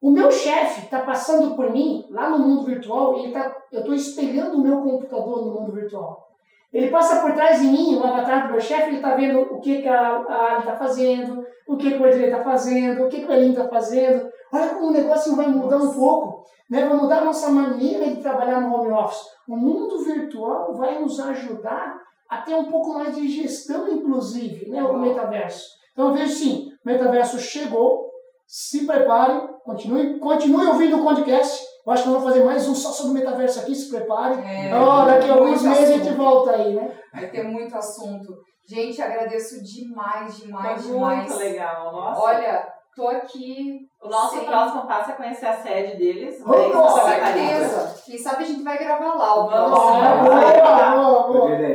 O 0.00 0.10
meu 0.10 0.30
chefe 0.30 0.84
está 0.84 1.00
passando 1.00 1.56
por 1.56 1.70
mim 1.70 2.06
lá 2.10 2.28
no 2.28 2.38
mundo 2.38 2.64
virtual 2.64 3.18
e 3.18 3.32
tá, 3.32 3.56
eu 3.72 3.80
estou 3.80 3.94
espelhando 3.94 4.58
o 4.58 4.60
meu 4.60 4.82
computador 4.82 5.46
no 5.46 5.52
mundo 5.52 5.72
virtual. 5.72 6.28
Ele 6.74 6.90
passa 6.90 7.22
por 7.22 7.32
trás 7.34 7.60
de 7.60 7.68
mim, 7.68 7.96
o 7.96 8.04
avatar 8.04 8.46
do 8.46 8.52
meu 8.52 8.60
chefe, 8.60 8.88
ele 8.88 8.96
está 8.96 9.14
vendo 9.14 9.42
o 9.42 9.60
que, 9.60 9.80
que 9.80 9.88
a, 9.88 10.16
a 10.16 10.46
Ali 10.46 10.58
está 10.58 10.76
fazendo, 10.76 11.46
o 11.68 11.76
que, 11.76 11.92
que 11.92 12.02
o 12.02 12.04
Edilei 12.04 12.30
está 12.30 12.42
fazendo, 12.42 13.04
o 13.04 13.08
que, 13.08 13.20
que 13.20 13.26
o 13.26 13.32
Elinho 13.32 13.52
está 13.52 13.68
fazendo. 13.68 14.28
Olha 14.52 14.70
como 14.70 14.88
o 14.88 14.92
negócio 14.92 15.36
vai 15.36 15.46
mudar 15.46 15.76
um 15.76 15.94
pouco. 15.94 16.44
Né? 16.68 16.84
Vai 16.84 16.98
mudar 16.98 17.18
a 17.18 17.24
nossa 17.24 17.48
maneira 17.48 18.06
de 18.06 18.20
trabalhar 18.20 18.60
no 18.60 18.74
home 18.74 18.90
office. 18.90 19.22
O 19.48 19.56
mundo 19.56 20.02
virtual 20.02 20.74
vai 20.74 20.98
nos 20.98 21.20
ajudar 21.20 21.96
a 22.28 22.38
ter 22.38 22.54
um 22.54 22.64
pouco 22.64 22.94
mais 22.94 23.14
de 23.14 23.28
gestão, 23.28 23.86
inclusive, 23.88 24.68
né? 24.68 24.82
o 24.82 24.98
metaverso. 24.98 25.68
Então 25.92 26.08
eu 26.08 26.14
vejo 26.14 26.32
sim, 26.32 26.72
o 26.84 26.88
metaverso 26.88 27.38
chegou, 27.38 28.10
se 28.48 28.84
prepare, 28.84 29.46
continue, 29.64 30.18
continue 30.18 30.66
ouvindo 30.66 30.96
o 30.96 31.04
podcast. 31.04 31.64
Eu 31.86 31.92
acho 31.92 32.02
que 32.04 32.08
vamos 32.08 32.24
fazer 32.24 32.42
mais 32.44 32.66
um 32.68 32.74
só 32.74 32.90
sobre 32.90 33.10
o 33.12 33.14
metaverso 33.14 33.60
aqui, 33.60 33.74
se 33.74 33.90
prepare. 33.90 34.34
É, 34.42 34.74
Ó, 34.74 35.04
daqui 35.04 35.28
a 35.28 35.34
alguns 35.34 35.62
meses 35.62 35.82
a 35.82 35.92
gente 35.92 36.00
assunto. 36.08 36.16
volta 36.16 36.50
aí, 36.52 36.74
né? 36.74 36.90
Vai 37.12 37.26
ter 37.28 37.42
muito 37.44 37.76
assunto. 37.76 38.32
Gente, 38.66 39.02
agradeço 39.02 39.62
demais, 39.62 40.36
demais, 40.38 40.82
Foi 40.82 40.92
demais. 40.94 41.28
muito 41.28 41.36
legal. 41.38 41.92
Nossa. 41.92 42.20
Olha, 42.22 42.66
tô 42.96 43.08
aqui. 43.08 43.80
o 44.02 44.08
nosso 44.08 44.36
sem- 44.36 44.46
próximo 44.46 44.86
passo 44.86 45.10
é 45.10 45.14
conhecer 45.14 45.46
a 45.46 45.52
sede 45.56 45.98
deles. 45.98 46.42
Oh, 46.46 46.50
ver 46.52 46.72
com 46.72 46.88
certeza. 46.88 47.94
Quem 48.06 48.18
sabe 48.18 48.44
a 48.44 48.46
gente 48.46 48.62
vai 48.62 48.78
gravar 48.78 49.14
lá 49.14 49.34
o 49.44 49.48
Vamos 49.50 49.78
próximo. 49.78 49.98
lá. 50.00 51.26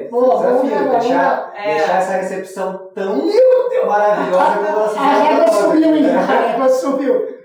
Boa, 0.09 0.37
vamos 0.37 0.61
desafio, 0.63 0.69
gravar, 0.85 0.99
deixar, 0.99 1.48
É. 1.59 1.75
deixar 1.75 1.97
essa 1.97 2.11
recepção 2.13 2.89
tão 2.93 3.27
maravilhosa 3.85 4.59
ela 4.67 4.89
se 4.89 4.97
A 4.97 5.01
régua 5.01 5.47
faz 5.47 5.57
subiu, 5.57 5.95
hein? 5.95 6.09
A 6.09 6.21
régua 6.21 6.69
subiu. 6.69 7.39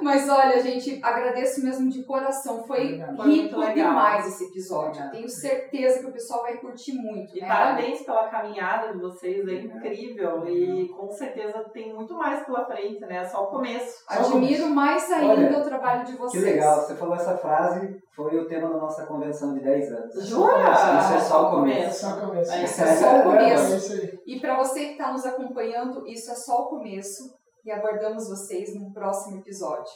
Mas 0.00 0.28
olha, 0.28 0.60
gente, 0.60 1.00
agradeço 1.02 1.64
mesmo 1.64 1.90
de 1.90 2.04
coração. 2.04 2.62
Foi 2.64 2.84
Obrigado. 2.84 3.22
Rico 3.22 3.74
demais 3.74 4.26
esse 4.28 4.44
episódio. 4.44 4.90
Obrigado. 4.90 5.10
Tenho 5.12 5.28
certeza 5.28 6.00
que 6.00 6.06
o 6.06 6.12
pessoal 6.12 6.42
vai 6.42 6.56
curtir 6.58 6.92
muito. 6.92 7.36
E 7.36 7.40
né? 7.40 7.48
parabéns 7.48 8.02
pela 8.02 8.28
caminhada 8.28 8.92
de 8.92 8.98
vocês, 8.98 9.46
é 9.48 9.54
incrível. 9.54 10.46
E 10.46 10.88
com 10.88 11.10
certeza 11.10 11.64
tem 11.72 11.94
muito 11.94 12.14
mais 12.14 12.44
pela 12.44 12.64
frente, 12.64 13.00
né? 13.00 13.16
É 13.16 13.24
só 13.24 13.44
o 13.44 13.46
começo. 13.46 14.04
Admiro 14.08 14.68
mais 14.68 15.10
ainda 15.10 15.32
Olha, 15.32 15.58
o 15.58 15.64
trabalho 15.64 16.04
de 16.04 16.12
Que 16.12 16.18
vocês. 16.18 16.44
legal, 16.44 16.80
você 16.80 16.94
falou 16.94 17.14
essa 17.14 17.36
frase, 17.36 18.02
foi 18.14 18.38
o 18.38 18.46
tema 18.46 18.68
da 18.68 18.76
nossa 18.76 19.06
convenção 19.06 19.54
de 19.54 19.60
10 19.60 19.92
anos. 19.92 20.26
Jura? 20.26 20.70
Isso 21.00 21.14
é 21.14 21.20
só 21.20 21.48
o 21.48 21.50
começo. 21.50 21.80
É 21.80 21.90
só 21.90 22.20
começo. 22.20 22.52
É 22.52 22.64
Isso 22.64 22.82
é 22.82 22.86
só 22.94 23.06
o 23.06 23.16
É 23.16 23.22
começo. 23.38 23.92
aí. 23.92 24.18
E 24.26 24.40
para 24.40 24.56
você 24.56 24.86
que 24.86 24.92
está 24.92 25.12
nos 25.12 25.24
acompanhando, 25.24 26.06
isso 26.06 26.30
é 26.30 26.34
só 26.34 26.62
o 26.62 26.66
começo. 26.66 27.34
E 27.64 27.70
aguardamos 27.70 28.28
vocês 28.28 28.74
no 28.74 28.92
próximo 28.92 29.38
episódio. 29.38 29.90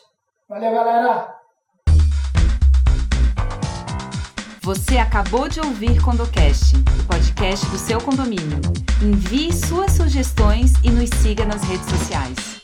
Valeu, 0.48 0.72
galera. 0.72 1.38
Você 4.62 4.98
acabou 4.98 5.48
de 5.48 5.60
ouvir 5.60 6.02
Condocast, 6.02 6.76
o 6.76 7.06
podcast 7.06 7.64
do 7.66 7.78
seu 7.78 8.00
condomínio. 8.00 8.58
Envie 9.02 9.52
suas 9.52 9.92
sugestões 9.92 10.72
e 10.84 10.90
nos 10.90 11.08
siga 11.22 11.44
nas 11.44 11.62
redes 11.62 11.86
sociais. 11.86 12.57